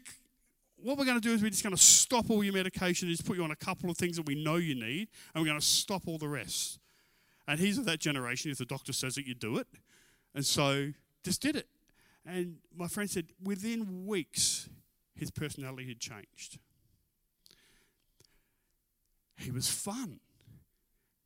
[0.76, 3.26] what we're going to do is we're just going to stop all your medication just
[3.26, 5.58] put you on a couple of things that we know you need, and we're going
[5.58, 6.78] to stop all the rest.
[7.48, 9.68] And he's of that generation, if the doctor says it, you do it.
[10.34, 10.92] And so
[11.24, 11.68] just did it.
[12.24, 14.68] And my friend said within weeks,
[15.14, 16.58] his personality had changed.
[19.38, 20.20] He was fun.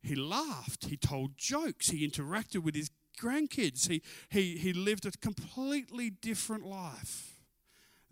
[0.03, 0.85] He laughed.
[0.85, 1.89] He told jokes.
[1.89, 2.89] He interacted with his
[3.19, 3.89] grandkids.
[3.89, 7.39] He, he, he lived a completely different life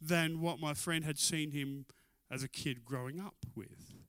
[0.02, 1.86] than what my friend had seen him
[2.32, 4.00] as a kid growing up with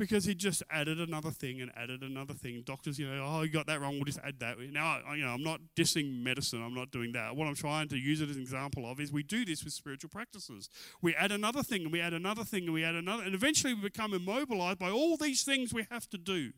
[0.00, 2.62] because he just added another thing and added another thing.
[2.64, 3.96] Doctors, you know, oh, you got that wrong.
[3.96, 4.58] We'll just add that.
[4.58, 6.64] Now, you know, I'm not dissing medicine.
[6.64, 7.36] I'm not doing that.
[7.36, 9.74] What I'm trying to use it as an example of is we do this with
[9.74, 10.70] spiritual practices.
[11.02, 13.74] We add another thing and we add another thing and we add another, and eventually
[13.74, 16.52] we become immobilized by all these things we have to do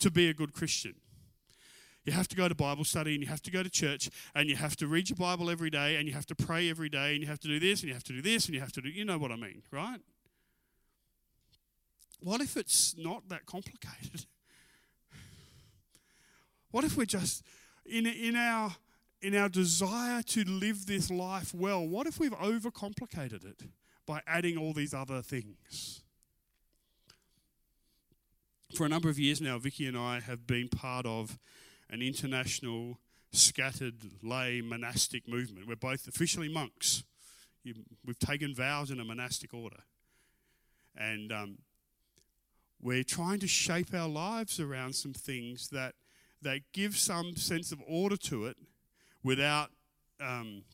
[0.00, 0.94] to be a good Christian.
[2.04, 4.48] You have to go to Bible study and you have to go to church and
[4.48, 7.12] you have to read your Bible every day and you have to pray every day
[7.12, 8.72] and you have to do this and you have to do this and you have
[8.72, 10.00] to do, you know what I mean, right?
[12.18, 14.26] What if it's not that complicated?
[16.72, 17.42] What if we're just
[17.84, 18.74] in, in our
[19.20, 23.62] in our desire to live this life well, what if we've overcomplicated it
[24.06, 26.02] by adding all these other things?
[28.74, 31.38] For a number of years now, Vicky and I have been part of
[31.92, 32.98] an international
[33.32, 35.68] scattered lay monastic movement.
[35.68, 37.04] We're both officially monks.
[37.64, 39.84] We've taken vows in a monastic order.
[40.96, 41.58] And um,
[42.80, 45.94] we're trying to shape our lives around some things that,
[46.40, 48.56] that give some sense of order to it
[49.22, 49.70] without,
[50.20, 50.64] um,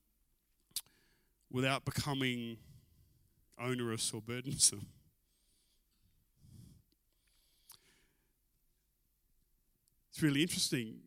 [1.50, 2.58] without becoming
[3.60, 4.86] onerous or burdensome.
[10.10, 11.00] It's really interesting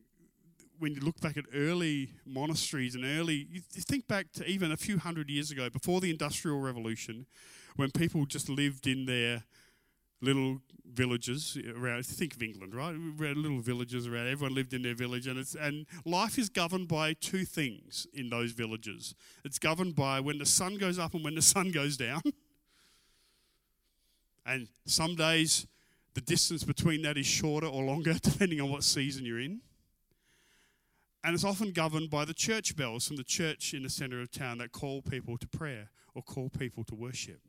[0.81, 4.77] when you look back at early monasteries and early, you think back to even a
[4.77, 7.27] few hundred years ago, before the Industrial Revolution,
[7.75, 9.43] when people just lived in their
[10.21, 10.59] little
[10.91, 12.03] villages around.
[12.07, 12.95] Think of England, right?
[12.95, 14.27] Little villages around.
[14.27, 18.31] Everyone lived in their village, and it's and life is governed by two things in
[18.31, 19.13] those villages.
[19.45, 22.21] It's governed by when the sun goes up and when the sun goes down.
[24.47, 25.67] And some days
[26.15, 29.61] the distance between that is shorter or longer, depending on what season you're in.
[31.23, 34.31] And it's often governed by the church bells from the church in the center of
[34.31, 37.41] town that call people to prayer or call people to worship.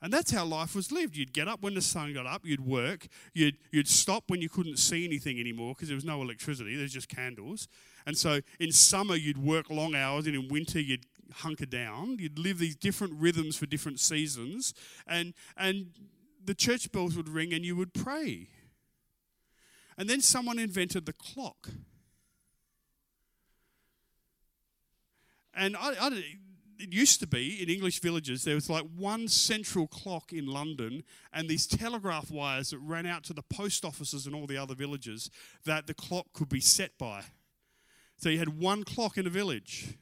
[0.00, 1.16] And that's how life was lived.
[1.16, 4.48] You'd get up when the sun got up, you'd work, you'd, you'd stop when you
[4.48, 7.66] couldn't see anything anymore because there was no electricity, there's just candles.
[8.06, 12.16] And so in summer, you'd work long hours, and in winter, you'd hunker down.
[12.20, 14.72] You'd live these different rhythms for different seasons.
[15.06, 15.88] And, and
[16.44, 18.48] the church bells would ring, and you would pray.
[19.98, 21.68] And then someone invented the clock.
[25.52, 26.22] And I, I
[26.78, 31.02] it used to be in English villages, there was like one central clock in London
[31.32, 34.76] and these telegraph wires that ran out to the post offices and all the other
[34.76, 35.28] villages
[35.64, 37.22] that the clock could be set by.
[38.16, 39.96] So you had one clock in a village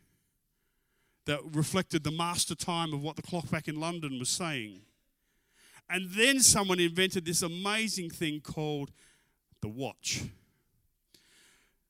[1.25, 4.83] that reflected the master time of what the clock back in London was saying.
[5.89, 8.93] And then someone invented this amazing thing called
[9.67, 10.23] the watch.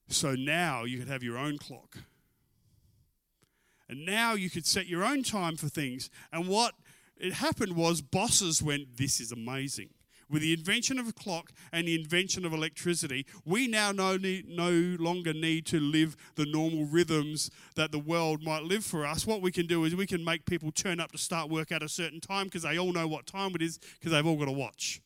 [0.09, 1.99] So now you could have your own clock
[3.87, 6.09] and now you could set your own time for things.
[6.33, 6.75] And what
[7.19, 9.91] it happened was bosses went, This is amazing.
[10.29, 14.49] With the invention of a clock and the invention of electricity, we now no, need,
[14.49, 19.25] no longer need to live the normal rhythms that the world might live for us.
[19.25, 21.83] What we can do is we can make people turn up to start work at
[21.85, 24.49] a certain time because they all know what time it is because they've all got
[24.49, 25.01] a watch.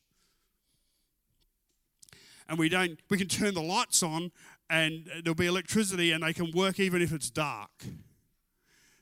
[2.51, 4.29] And we don't we can turn the lights on
[4.69, 7.71] and there'll be electricity and they can work even if it's dark.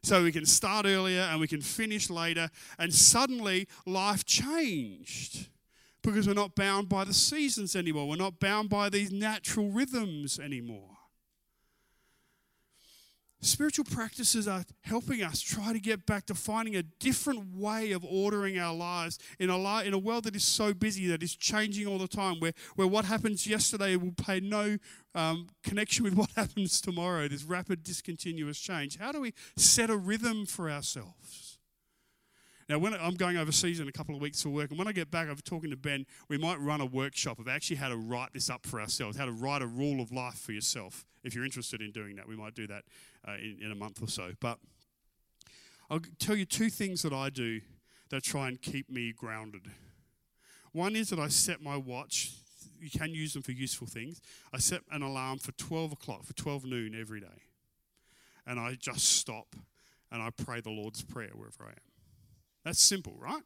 [0.04, 2.52] So we can start earlier and we can finish later.
[2.78, 5.50] And suddenly life changed
[6.04, 8.08] because we're not bound by the seasons anymore.
[8.08, 10.99] We're not bound by these natural rhythms anymore.
[13.42, 18.04] Spiritual practices are helping us try to get back to finding a different way of
[18.04, 21.36] ordering our lives in a, li- in a world that is so busy, that is
[21.38, 24.78] changing all the time, where, where what happens yesterday will pay no
[25.16, 28.98] um, connection with what happens tomorrow, this rapid, discontinuous change.
[28.98, 31.49] How do we set a rhythm for ourselves?
[32.70, 34.92] Now, when I'm going overseas in a couple of weeks for work, and when I
[34.92, 37.98] get back, I'm talking to Ben, we might run a workshop of actually how to
[37.98, 41.04] write this up for ourselves, how to write a rule of life for yourself.
[41.24, 42.84] If you're interested in doing that, we might do that
[43.28, 44.34] uh, in, in a month or so.
[44.40, 44.60] But
[45.90, 47.62] I'll tell you two things that I do
[48.12, 49.64] that try and keep me grounded.
[50.72, 52.34] One is that I set my watch.
[52.80, 54.22] You can use them for useful things.
[54.54, 57.42] I set an alarm for 12 o'clock, for 12 noon every day.
[58.46, 59.56] And I just stop
[60.12, 61.89] and I pray the Lord's Prayer wherever I am.
[62.70, 63.42] That's simple, right?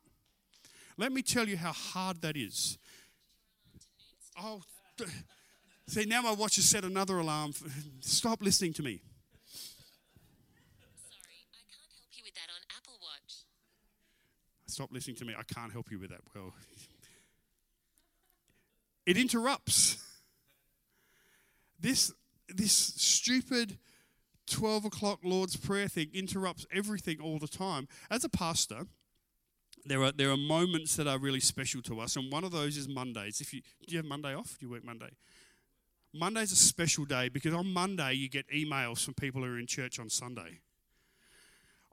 [0.98, 2.78] Let me tell you how hard that is.
[4.38, 4.62] Oh,
[5.88, 7.54] see, now my watch has set another alarm.
[8.02, 9.00] Stop listening to me.
[10.98, 13.46] Sorry, I can't help you with that on Apple Watch.
[14.66, 15.36] Stop listening to me.
[15.40, 16.20] I can't help you with that.
[16.36, 16.54] Well,
[19.06, 20.04] it interrupts.
[21.80, 22.12] This,
[22.50, 23.78] this stupid
[24.48, 27.88] 12 o'clock Lord's Prayer thing interrupts everything all the time.
[28.12, 28.88] As a pastor,
[29.86, 32.78] there are, there are moments that are really special to us, and one of those
[32.78, 33.42] is Mondays.
[33.42, 34.58] If you, do you have Monday off?
[34.60, 35.12] Do you work Monday?
[36.14, 39.66] Monday's a special day because on Monday you get emails from people who are in
[39.66, 40.60] church on Sunday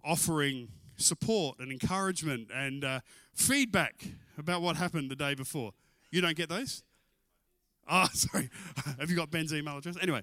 [0.04, 3.00] offering support and encouragement and uh,
[3.34, 4.04] feedback
[4.38, 5.72] about what happened the day before.
[6.10, 6.82] You don't get those?
[7.90, 8.50] Oh, sorry.
[8.98, 9.96] Have you got Ben's email address?
[10.00, 10.22] Anyway,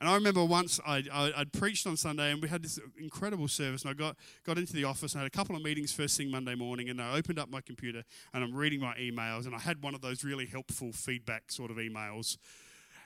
[0.00, 3.48] and I remember once I, I, would preached on Sunday and we had this incredible
[3.48, 3.82] service.
[3.82, 6.16] And I got, got into the office and I had a couple of meetings first
[6.16, 6.88] thing Monday morning.
[6.88, 9.44] And I opened up my computer and I'm reading my emails.
[9.44, 12.38] And I had one of those really helpful feedback sort of emails.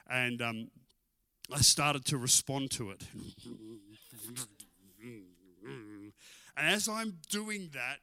[0.09, 0.70] And um,
[1.53, 3.03] I started to respond to it.
[6.57, 7.99] And as I'm doing that,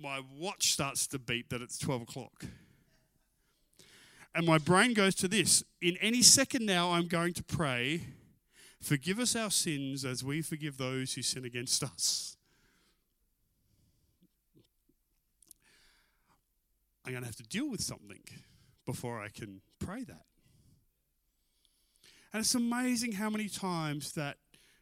[0.00, 2.46] my watch starts to beep that it's 12 o'clock.
[4.34, 8.02] And my brain goes to this In any second now, I'm going to pray,
[8.80, 12.36] forgive us our sins as we forgive those who sin against us.
[17.04, 18.20] I'm going to have to deal with something
[18.86, 20.24] before I can pray that.
[22.32, 24.36] And it's amazing how many times that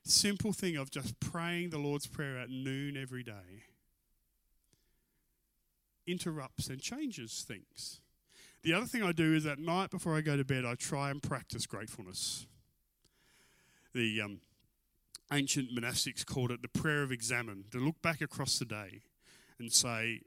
[0.05, 3.64] simple thing of just praying the Lord's Prayer at noon every day
[6.07, 8.01] interrupts and changes things.
[8.62, 11.11] The other thing I do is at night before I go to bed, I try
[11.11, 12.46] and practice gratefulness.
[13.95, 14.41] The um,
[15.32, 19.03] ancient monastics called it the prayer of examen, to look back across the day
[19.59, 20.22] and say,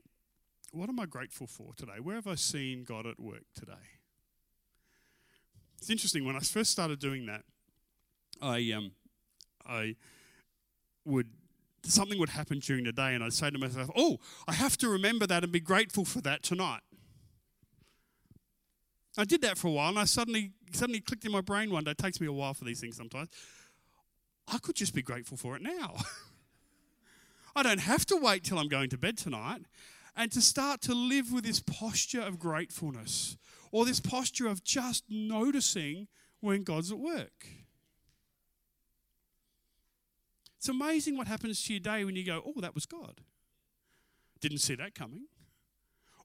[0.71, 1.99] What am I grateful for today?
[2.01, 3.99] Where have I seen God at work today?
[5.77, 7.43] It's interesting, when I first started doing that,
[8.41, 8.91] I, um,
[9.65, 9.95] I
[11.05, 11.27] would
[11.83, 14.89] something would happen during the day and I'd say to myself, Oh, I have to
[14.89, 16.81] remember that and be grateful for that tonight.
[19.17, 21.83] I did that for a while, and I suddenly suddenly clicked in my brain one
[21.83, 21.91] day.
[21.91, 23.29] It takes me a while for these things sometimes.
[24.47, 25.95] I could just be grateful for it now.
[27.55, 29.63] I don't have to wait till I'm going to bed tonight.
[30.15, 33.37] And to start to live with this posture of gratefulness
[33.71, 36.07] or this posture of just noticing
[36.41, 37.47] when God's at work.
[40.57, 43.21] It's amazing what happens to your day when you go, oh, that was God.
[44.41, 45.27] Didn't see that coming.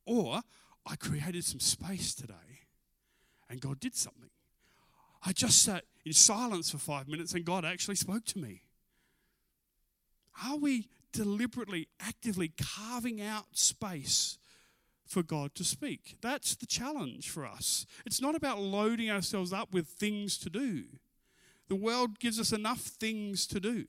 [0.05, 0.41] Or
[0.84, 2.55] I created some space today
[3.49, 4.30] and God did something.
[5.24, 8.62] I just sat in silence for five minutes and God actually spoke to me.
[10.44, 14.38] Are we deliberately, actively carving out space
[15.07, 16.16] for God to speak?
[16.20, 17.86] That's the challenge for us.
[18.05, 20.84] It's not about loading ourselves up with things to do.
[21.68, 23.86] The world gives us enough things to do.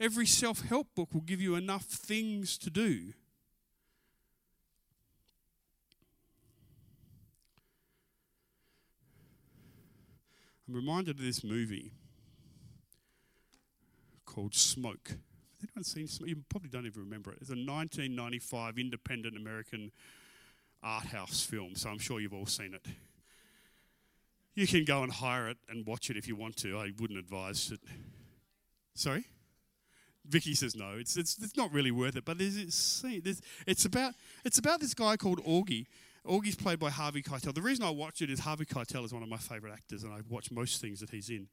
[0.00, 3.14] Every self help book will give you enough things to do.
[10.68, 11.92] I'm reminded of this movie
[14.26, 15.08] called Smoke.
[15.08, 16.28] Has anyone seen Smoke?
[16.28, 17.38] You probably don't even remember it.
[17.40, 19.90] It's a 1995 independent American
[20.82, 22.84] art house film, so I'm sure you've all seen it.
[24.54, 26.76] You can go and hire it and watch it if you want to.
[26.76, 27.80] I wouldn't advise it.
[28.94, 29.24] Sorry?
[30.26, 30.96] Vicky says no.
[30.98, 32.26] It's, it's, it's not really worth it.
[32.26, 33.02] But there's, it's,
[33.66, 34.12] it's, about,
[34.44, 35.86] it's about this guy called Augie
[36.28, 37.54] Augie's played by Harvey Keitel.
[37.54, 40.12] The reason I watch it is Harvey Keitel is one of my favourite actors, and
[40.12, 41.48] I watch most things that he's in.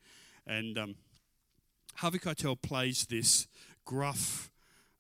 [0.45, 0.95] And um,
[1.95, 3.47] Harvey Keitel plays this
[3.86, 4.51] gruff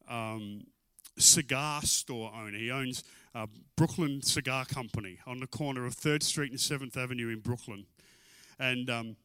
[0.09, 0.67] um,
[1.17, 2.57] cigar store owner.
[2.57, 3.03] He owns
[3.33, 7.85] a Brooklyn Cigar Company on the corner of 3rd Street and 7th Avenue in Brooklyn.
[8.57, 9.17] And um,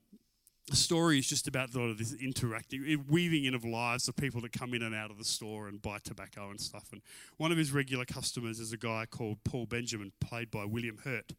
[0.71, 4.41] the story is just about sort of this interacting, weaving in of lives of people
[4.43, 6.89] that come in and out of the store and buy tobacco and stuff.
[6.93, 7.03] And
[7.39, 11.33] one of his regular customers is a guy called Paul Benjamin, played by William Hurt.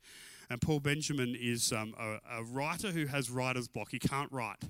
[0.49, 3.91] And Paul Benjamin is um, a, a, writer who has writer's block.
[3.91, 4.63] He can't write.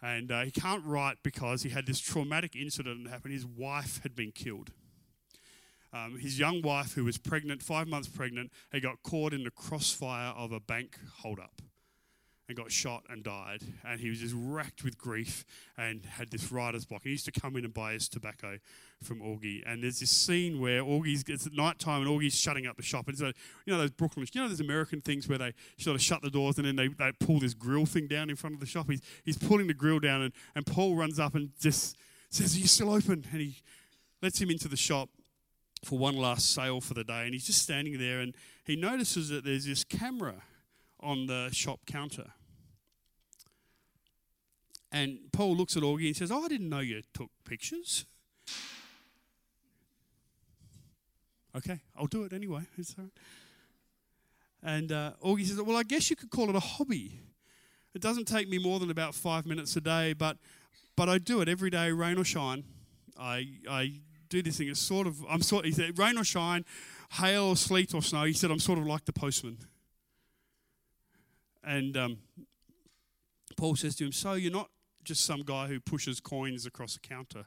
[0.00, 3.34] And uh, he can't write because he had this traumatic incident that happened.
[3.34, 4.70] His wife had been killed.
[5.92, 9.50] Um, his young wife, who was pregnant, five months pregnant, had got caught in the
[9.50, 11.60] crossfire of a bank holdup
[12.48, 13.62] and got shot and died.
[13.84, 15.44] And he was just racked with grief
[15.78, 17.02] and had this writer's block.
[17.04, 18.58] He used to come in and buy his tobacco
[19.02, 19.62] from Augie.
[19.66, 22.82] And there's this scene where Augie's, it's at night time and Augie's shutting up the
[22.82, 23.08] shop.
[23.08, 23.26] And so,
[23.64, 26.30] you know, those Brooklyn, you know, those American things where they sort of shut the
[26.30, 28.90] doors and then they, they pull this grill thing down in front of the shop.
[28.90, 31.96] He's, he's pulling the grill down and, and Paul runs up and just
[32.30, 33.24] says, Are you still open?
[33.32, 33.62] And he
[34.22, 35.08] lets him into the shop
[35.82, 37.24] for one last sale for the day.
[37.24, 38.34] And he's just standing there and
[38.64, 40.42] he notices that there's this camera
[41.04, 42.32] on the shop counter.
[44.90, 48.06] And Paul looks at Augie and says, Oh, I didn't know you took pictures.
[51.56, 52.62] Okay, I'll do it anyway.
[52.78, 53.12] It's all right.
[54.62, 57.20] And uh, Augie says, Well, I guess you could call it a hobby.
[57.94, 60.36] It doesn't take me more than about five minutes a day, but,
[60.96, 62.64] but I do it every day, rain or shine.
[63.18, 64.68] I, I do this thing.
[64.68, 66.64] It's sort of, I'm sort he said, rain or shine,
[67.12, 68.24] hail or sleet or snow.
[68.24, 69.58] He said, I'm sort of like the postman.
[71.66, 72.18] And um,
[73.56, 74.70] Paul says to him, So you're not
[75.02, 77.46] just some guy who pushes coins across a counter.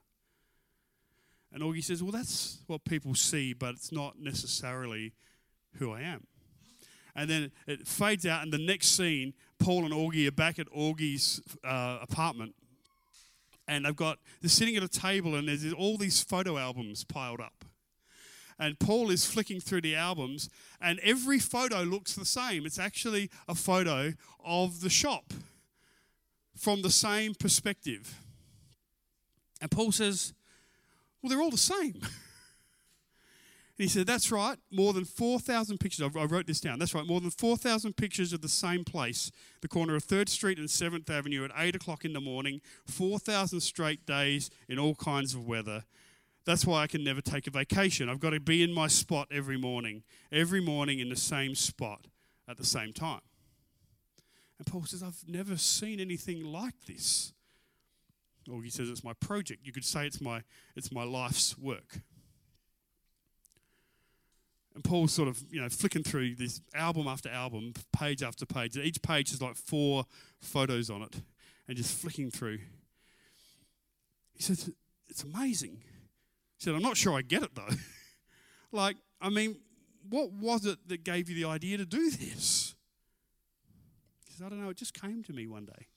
[1.54, 5.14] And Augie says, Well, that's what people see, but it's not necessarily
[5.76, 6.28] who I am.
[7.16, 10.68] And then it fades out, and the next scene, Paul and Augie are back at
[10.68, 12.54] Augie's uh, apartment.
[13.68, 17.42] And they've got, they're sitting at a table, and there's all these photo albums piled
[17.42, 17.66] up.
[18.60, 20.50] And Paul is flicking through the albums,
[20.82, 22.66] and every photo looks the same.
[22.66, 25.34] It's actually a photo of the shop
[26.56, 28.16] from the same perspective.
[29.62, 30.34] And Paul says,
[31.22, 32.02] Well, they're all the same.
[33.78, 36.10] And he said, That's right, more than 4,000 pictures.
[36.16, 36.80] I wrote this down.
[36.80, 39.32] That's right, more than 4,000 pictures of the same place,
[39.62, 43.60] the corner of 3rd Street and 7th Avenue at 8 o'clock in the morning, 4,000
[43.60, 45.84] straight days in all kinds of weather.
[46.48, 48.08] That's why I can never take a vacation.
[48.08, 52.08] I've got to be in my spot every morning, every morning in the same spot
[52.48, 53.20] at the same time.
[54.58, 57.34] And Paul says, I've never seen anything like this.
[58.50, 59.60] Or he says, it's my project.
[59.66, 60.42] You could say it's my,
[60.78, 62.00] it's my life's work.
[64.74, 68.78] And Paul's sort of, you know, flicking through this album after album, page after page.
[68.78, 70.06] Each page has like four
[70.40, 71.16] photos on it,
[71.68, 72.60] and just flicking through.
[74.34, 74.72] He says,
[75.10, 75.82] It's amazing.
[76.58, 77.76] Said, I'm not sure I get it though.
[78.72, 79.58] like, I mean,
[80.10, 82.76] what was it that gave you the idea to do this?
[84.26, 85.88] He says, I don't know, it just came to me one day.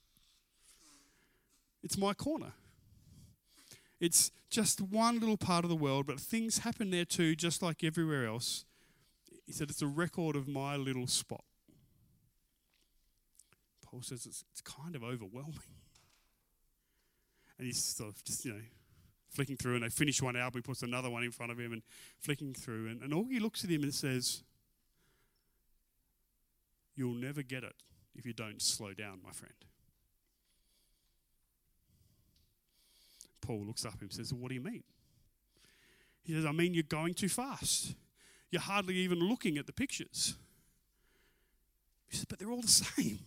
[1.83, 2.53] It's my corner.
[3.99, 7.83] It's just one little part of the world, but things happen there too, just like
[7.83, 8.65] everywhere else.
[9.45, 11.43] He said, It's a record of my little spot.
[13.85, 15.59] Paul says it's, it's kind of overwhelming.
[17.57, 18.59] And he's sort of just, you know,
[19.31, 21.71] flicking through, and they finish one album, he puts another one in front of him
[21.71, 21.81] and
[22.19, 22.87] flicking through.
[22.87, 24.43] And, and Augie looks at him and says,
[26.95, 27.75] You'll never get it
[28.15, 29.53] if you don't slow down, my friend.
[33.39, 34.83] Paul looks up and says, What do you mean?
[36.23, 37.95] He says, I mean, you're going too fast.
[38.51, 40.35] You're hardly even looking at the pictures.
[42.09, 43.19] He says, But they're all the same.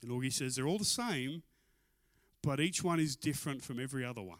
[0.00, 1.42] And Augie says, They're all the same,
[2.46, 4.38] but each one is different from every other one.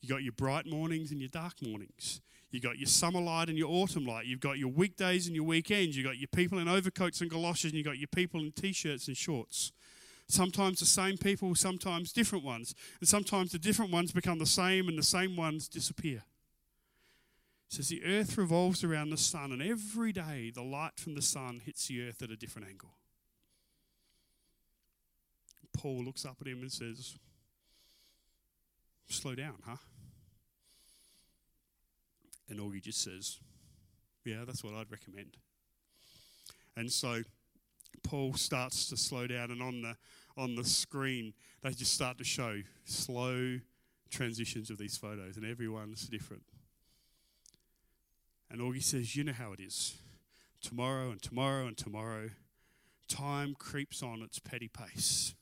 [0.00, 2.20] You got your bright mornings and your dark mornings.
[2.50, 4.26] You got your summer light and your autumn light.
[4.26, 5.96] You've got your weekdays and your weekends.
[5.96, 9.06] You've got your people in overcoats and galoshes, and you've got your people in t-shirts
[9.06, 9.70] and shorts.
[10.26, 12.74] Sometimes the same people, sometimes different ones.
[12.98, 16.24] And sometimes the different ones become the same and the same ones disappear.
[17.70, 21.22] It says the earth revolves around the sun, and every day the light from the
[21.22, 22.97] sun hits the earth at a different angle.
[25.78, 27.16] Paul looks up at him and says,
[29.06, 29.76] Slow down, huh?
[32.50, 33.38] And Augie just says,
[34.24, 35.36] Yeah, that's what I'd recommend.
[36.76, 37.22] And so
[38.02, 39.96] Paul starts to slow down, and on the
[40.36, 43.58] on the screen they just start to show slow
[44.10, 46.42] transitions of these photos, and everyone's different.
[48.50, 49.96] And Augie says, "You know how it is.
[50.60, 52.30] Tomorrow and tomorrow and tomorrow,
[53.06, 55.34] time creeps on its petty pace."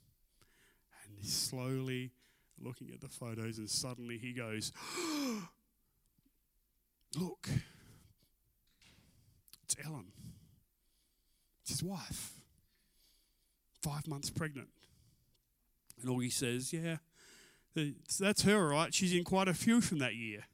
[1.27, 2.13] He's slowly
[2.59, 4.73] looking at the photos, and suddenly he goes,
[7.17, 7.49] "Look,
[9.65, 10.13] it's Ellen.
[11.63, 12.37] It's his wife."
[13.87, 14.69] five months pregnant.
[16.03, 16.97] And Augie says, Yeah,
[18.19, 18.93] that's her, right?
[18.93, 20.45] She's in quite a few from that year.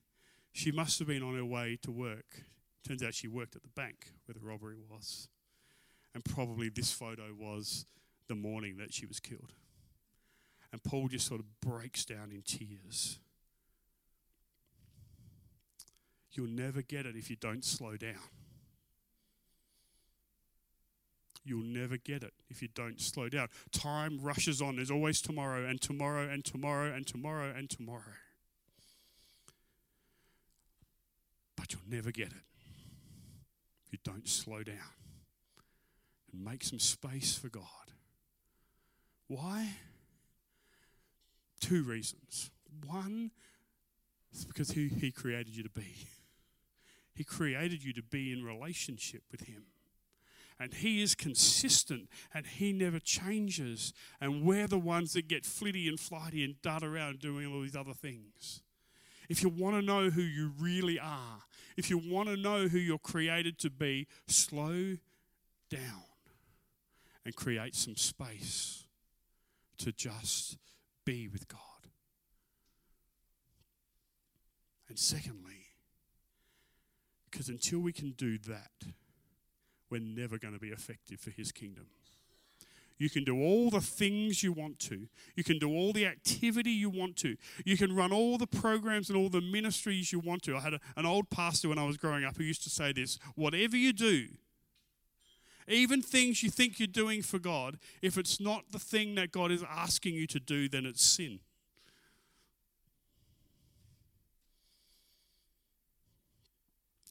[0.53, 2.43] She must have been on her way to work.
[2.87, 5.29] Turns out she worked at the bank where the robbery was.
[6.15, 7.87] And probably this photo was
[8.29, 9.55] the morning that she was killed.
[10.73, 13.19] And Paul just sort of breaks down in tears.
[16.33, 18.17] You'll never get it if you don't slow down.
[21.45, 23.49] You'll never get it if you don't slow down.
[23.73, 24.77] Time rushes on.
[24.77, 28.17] There's always tomorrow and tomorrow and tomorrow and tomorrow and tomorrow.
[31.57, 32.45] But you'll never get it
[33.87, 34.77] if you don't slow down
[36.33, 37.67] and make some space for God.
[39.27, 39.69] Why?
[41.63, 42.51] Two reasons.
[42.85, 43.31] One,
[44.33, 45.97] it's because who He created you to be.
[47.15, 49.65] He created you to be in relationship with Him.
[50.59, 53.93] And He is consistent and He never changes.
[54.19, 57.77] And we're the ones that get flitty and flighty and dart around doing all these
[57.77, 58.63] other things.
[59.29, 61.43] If you want to know who you really are,
[61.77, 64.97] if you want to know who you're created to be, slow
[65.69, 66.05] down
[67.27, 68.85] and create some space
[69.77, 70.57] to just
[71.05, 71.59] be with God.
[74.89, 75.67] And secondly,
[77.31, 78.71] because until we can do that,
[79.91, 81.87] we're never going to be effective for His kingdom.
[82.99, 85.09] You can do all the things you want to.
[85.35, 87.37] You can do all the activity you want to.
[87.65, 90.57] You can run all the programs and all the ministries you want to.
[90.57, 92.93] I had a, an old pastor when I was growing up who used to say
[92.93, 94.29] this whatever you do,
[95.69, 99.51] even things you think you're doing for God, if it's not the thing that God
[99.51, 101.41] is asking you to do, then it's sin.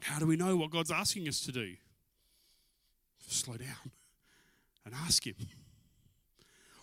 [0.01, 1.75] How do we know what God's asking us to do?
[3.27, 3.91] Slow down
[4.85, 5.35] and ask Him.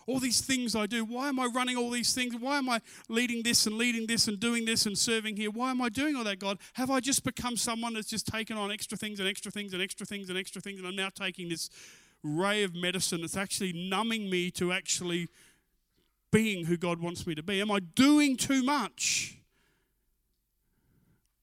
[0.09, 2.35] All these things I do, why am I running all these things?
[2.35, 5.51] Why am I leading this and leading this and doing this and serving here?
[5.51, 6.57] Why am I doing all that, God?
[6.73, 9.83] Have I just become someone that's just taken on extra things and extra things and
[9.83, 10.79] extra things and extra things?
[10.79, 11.69] And I'm now taking this
[12.23, 15.27] ray of medicine that's actually numbing me to actually
[16.31, 17.61] being who God wants me to be?
[17.61, 19.37] Am I doing too much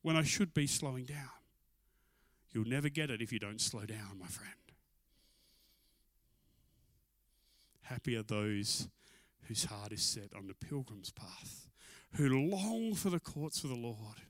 [0.03, 1.31] when I should be slowing down?
[2.51, 4.66] You'll never get it if you don't slow down, my friend.
[7.87, 8.89] Happy are those
[9.47, 11.69] whose heart is set on the pilgrim's path,
[12.15, 14.23] who long for the courts of the Lord.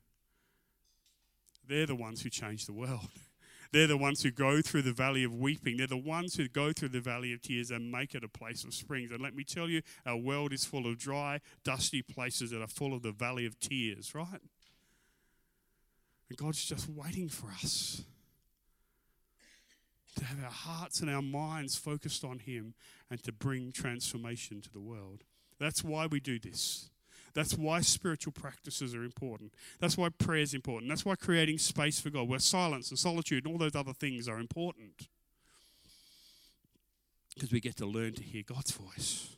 [1.67, 3.09] They're the ones who change the world.
[3.73, 5.79] They're the ones who go through the valley of weeping.
[5.79, 8.63] They're the ones who go through the valley of tears and make it a place
[8.63, 9.11] of springs.
[9.11, 12.69] And let me tell you, our world is full of dry, dusty places that are
[12.69, 14.41] full of the valley of tears, right?
[16.29, 18.05] And God's just waiting for us
[20.17, 22.75] to have our hearts and our minds focused on Him
[23.11, 25.23] and to bring transformation to the world.
[25.59, 26.91] That's why we do this.
[27.35, 29.53] That's why spiritual practices are important.
[29.79, 30.89] That's why prayer is important.
[30.89, 34.27] That's why creating space for God, where silence and solitude and all those other things
[34.27, 35.09] are important.
[37.35, 39.37] Because we get to learn to hear God's voice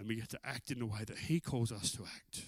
[0.00, 2.42] and we get to act in the way that He calls us to act.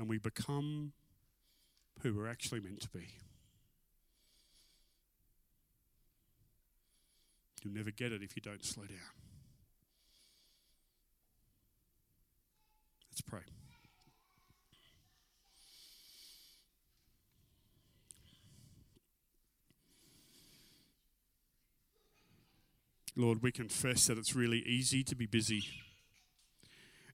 [0.00, 0.94] And we become
[2.02, 3.06] who we're actually meant to be.
[7.62, 8.98] You'll never get it if you don't slow down.
[13.10, 13.40] Let's pray.
[23.16, 25.64] Lord, we confess that it's really easy to be busy.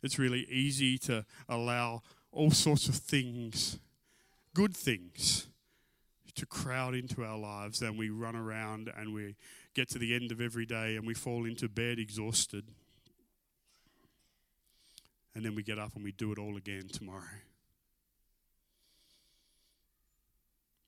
[0.02, 3.78] It's really easy to allow all sorts of things
[4.56, 5.48] good things
[6.34, 9.36] to crowd into our lives and we run around and we
[9.74, 12.64] get to the end of every day and we fall into bed exhausted.
[15.34, 17.42] And then we get up and we do it all again tomorrow.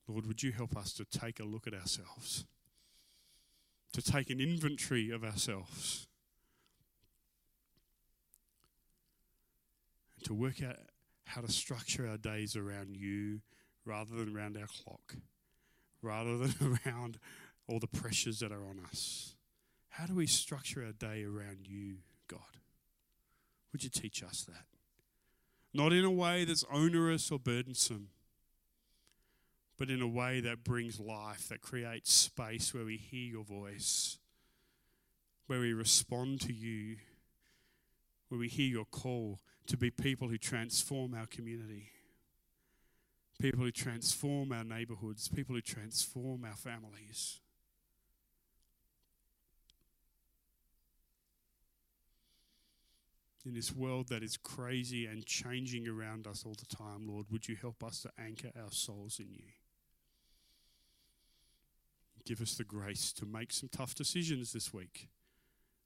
[0.09, 2.47] Lord, would you help us to take a look at ourselves,
[3.93, 6.07] to take an inventory of ourselves,
[10.17, 10.77] and to work out
[11.27, 13.43] how to structure our days around you
[13.89, 15.17] rather than around our clock,
[16.03, 17.19] rather than around
[17.67, 19.35] all the pressures that are on us.
[19.89, 21.97] How do we structure our day around you,
[22.29, 22.41] God?
[23.73, 24.65] Would you teach us that?
[25.75, 28.09] Not in a way that's onerous or burdensome,
[29.79, 34.19] but in a way that brings life, that creates space where we hear your voice,
[35.47, 36.97] where we respond to you,
[38.29, 41.91] where we hear your call to be people who transform our community
[43.41, 47.41] people who transform our neighborhoods, people who transform our families.
[53.47, 57.49] In this world that is crazy and changing around us all the time, Lord, would
[57.49, 59.45] you help us to anchor our souls in you?
[62.27, 65.09] Give us the grace to make some tough decisions this week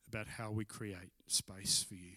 [0.09, 2.17] about how we create space for you.